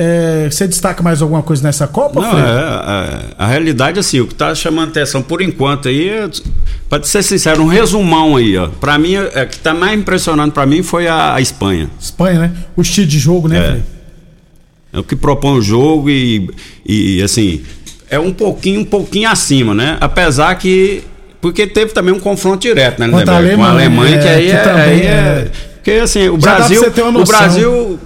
É, 0.00 0.48
você 0.48 0.68
destaca 0.68 1.02
mais 1.02 1.20
alguma 1.20 1.42
coisa 1.42 1.60
nessa 1.60 1.88
Copa, 1.88 2.20
Não, 2.20 2.38
é, 2.38 2.42
é, 2.42 3.20
a 3.36 3.46
realidade, 3.48 3.98
assim, 3.98 4.20
o 4.20 4.28
que 4.28 4.34
tá 4.34 4.54
chamando 4.54 4.90
atenção 4.90 5.20
por 5.20 5.42
enquanto 5.42 5.88
aí, 5.88 6.08
é, 6.08 6.30
pra 6.88 7.02
ser 7.02 7.20
sincero, 7.24 7.64
um 7.64 7.66
resumão 7.66 8.36
aí, 8.36 8.56
ó. 8.56 8.68
Pra 8.68 8.96
mim, 8.96 9.16
é, 9.16 9.42
o 9.42 9.46
que 9.48 9.58
tá 9.58 9.74
mais 9.74 9.98
impressionando 9.98 10.52
pra 10.52 10.64
mim 10.64 10.84
foi 10.84 11.08
a, 11.08 11.34
a 11.34 11.40
Espanha. 11.40 11.90
Espanha, 12.00 12.38
né? 12.38 12.52
O 12.76 12.82
estilo 12.82 13.08
de 13.08 13.18
jogo, 13.18 13.48
né, 13.48 13.82
É. 13.84 13.98
É 14.98 15.00
o 15.00 15.02
que 15.02 15.16
propõe 15.16 15.58
o 15.58 15.60
jogo 15.60 16.08
e, 16.08 16.48
e 16.86 17.20
assim, 17.20 17.62
é 18.08 18.20
um 18.20 18.32
pouquinho, 18.32 18.80
um 18.80 18.84
pouquinho 18.84 19.28
acima, 19.28 19.74
né? 19.74 19.98
Apesar 20.00 20.54
que. 20.54 21.02
Porque 21.40 21.66
teve 21.66 21.92
também 21.92 22.14
um 22.14 22.20
confronto 22.20 22.60
direto, 22.60 22.98
né, 23.00 23.08
Contra 23.08 23.36
a 23.36 23.40
Lindeberg? 23.40 23.56
Com 23.56 23.64
a 23.64 23.70
Alemanha, 23.70 24.16
Alemanha, 24.16 24.22
que 24.22 24.28
é, 24.28 24.34
aí 24.34 24.46
que 24.46 24.52
é, 24.52 24.58
também 24.62 24.82
aí 24.84 25.00
é- 25.02 25.10
é- 25.10 25.50
Porque 25.74 25.90
assim, 25.90 26.28
o 26.28 26.40
Já 26.40 26.54
Brasil. 26.56 26.82
O. 26.82 27.24
Brasil 27.24 28.00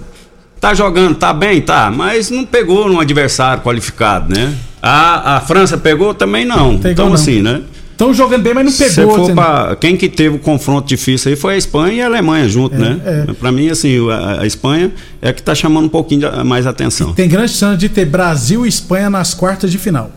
tá 0.63 0.73
jogando, 0.73 1.13
tá 1.15 1.33
bem, 1.33 1.59
tá, 1.59 1.91
mas 1.93 2.29
não 2.29 2.45
pegou 2.45 2.87
num 2.87 2.97
adversário 2.97 3.61
qualificado, 3.61 4.33
né? 4.33 4.53
A, 4.81 5.35
a 5.35 5.41
França 5.41 5.77
pegou 5.77 6.13
também 6.13 6.45
não. 6.45 6.77
Pegou 6.77 6.91
então, 6.91 7.07
não. 7.07 7.15
assim, 7.15 7.41
né? 7.41 7.63
Estão 7.91 8.13
jogando 8.13 8.43
bem, 8.43 8.53
mas 8.53 8.65
não 8.65 8.87
pegou. 8.87 9.25
for 9.27 9.33
pra, 9.35 9.75
quem 9.75 9.97
que 9.97 10.07
teve 10.07 10.37
o 10.37 10.39
confronto 10.39 10.87
difícil 10.87 11.31
aí 11.31 11.35
foi 11.35 11.55
a 11.55 11.57
Espanha 11.57 11.93
e 11.95 12.01
a 12.01 12.05
Alemanha 12.05 12.47
junto, 12.47 12.77
né? 12.77 12.97
é. 13.05 13.33
Pra 13.33 13.51
mim, 13.51 13.69
assim, 13.69 14.09
a, 14.09 14.39
a 14.41 14.47
Espanha 14.47 14.89
é 15.21 15.33
que 15.33 15.43
tá 15.43 15.53
chamando 15.53 15.87
um 15.87 15.89
pouquinho 15.89 16.21
de- 16.31 16.43
mais 16.45 16.65
atenção. 16.65 17.11
Tem 17.11 17.27
grande 17.27 17.51
chance 17.51 17.77
de 17.77 17.89
ter 17.89 18.05
Brasil 18.05 18.65
e 18.65 18.69
Espanha 18.69 19.09
nas 19.09 19.33
quartas 19.33 19.69
de 19.69 19.77
final. 19.77 20.11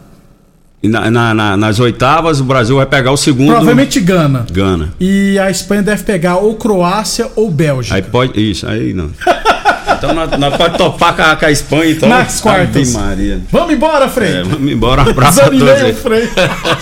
E 0.81 0.87
na- 0.87 1.11
na- 1.11 1.35
na- 1.35 1.57
nas 1.57 1.81
oitavas, 1.81 2.41
o 2.41 2.45
Brasil 2.45 2.77
vai 2.77 2.87
pegar 2.87 3.11
o 3.11 3.17
segundo. 3.17 3.49
Provavelmente 3.49 3.99
Gana. 3.99 4.47
Gana. 4.53 4.95
E 5.01 5.37
a 5.41 5.51
Espanha 5.51 5.83
deve 5.83 6.05
pegar 6.05 6.37
ou 6.37 6.55
Croácia 6.55 7.29
ou 7.35 7.51
Bélgica. 7.51 7.97
Aí 7.97 8.03
pode. 8.03 8.41
Isso, 8.41 8.65
aí 8.69 8.95
não. 8.95 9.11
Então 9.93 10.13
nós, 10.13 10.31
nós 10.39 10.57
pode 10.57 10.79
topar 10.79 11.15
com 11.15 11.23
a, 11.23 11.37
com 11.37 11.47
a 11.47 11.51
Espanha, 11.51 11.93
então. 11.93 12.09
Nas 12.09 12.41
quartas. 12.41 12.95
Ave 12.95 13.07
Maria. 13.07 13.41
Vamos 13.51 13.75
embora, 13.75 14.09
Frei. 14.09 14.37
É, 14.37 14.43
vamos 14.43 14.71
embora. 14.71 15.03
Um 15.03 15.11
abraço 15.11 15.41
a 15.41 15.45
todos. 15.45 15.69
Aí. 15.69 15.95
Frei. 15.95 16.29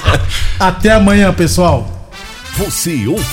Até 0.58 0.92
amanhã, 0.92 1.32
pessoal. 1.32 2.10
Você 2.56 3.06
ouve 3.06 3.24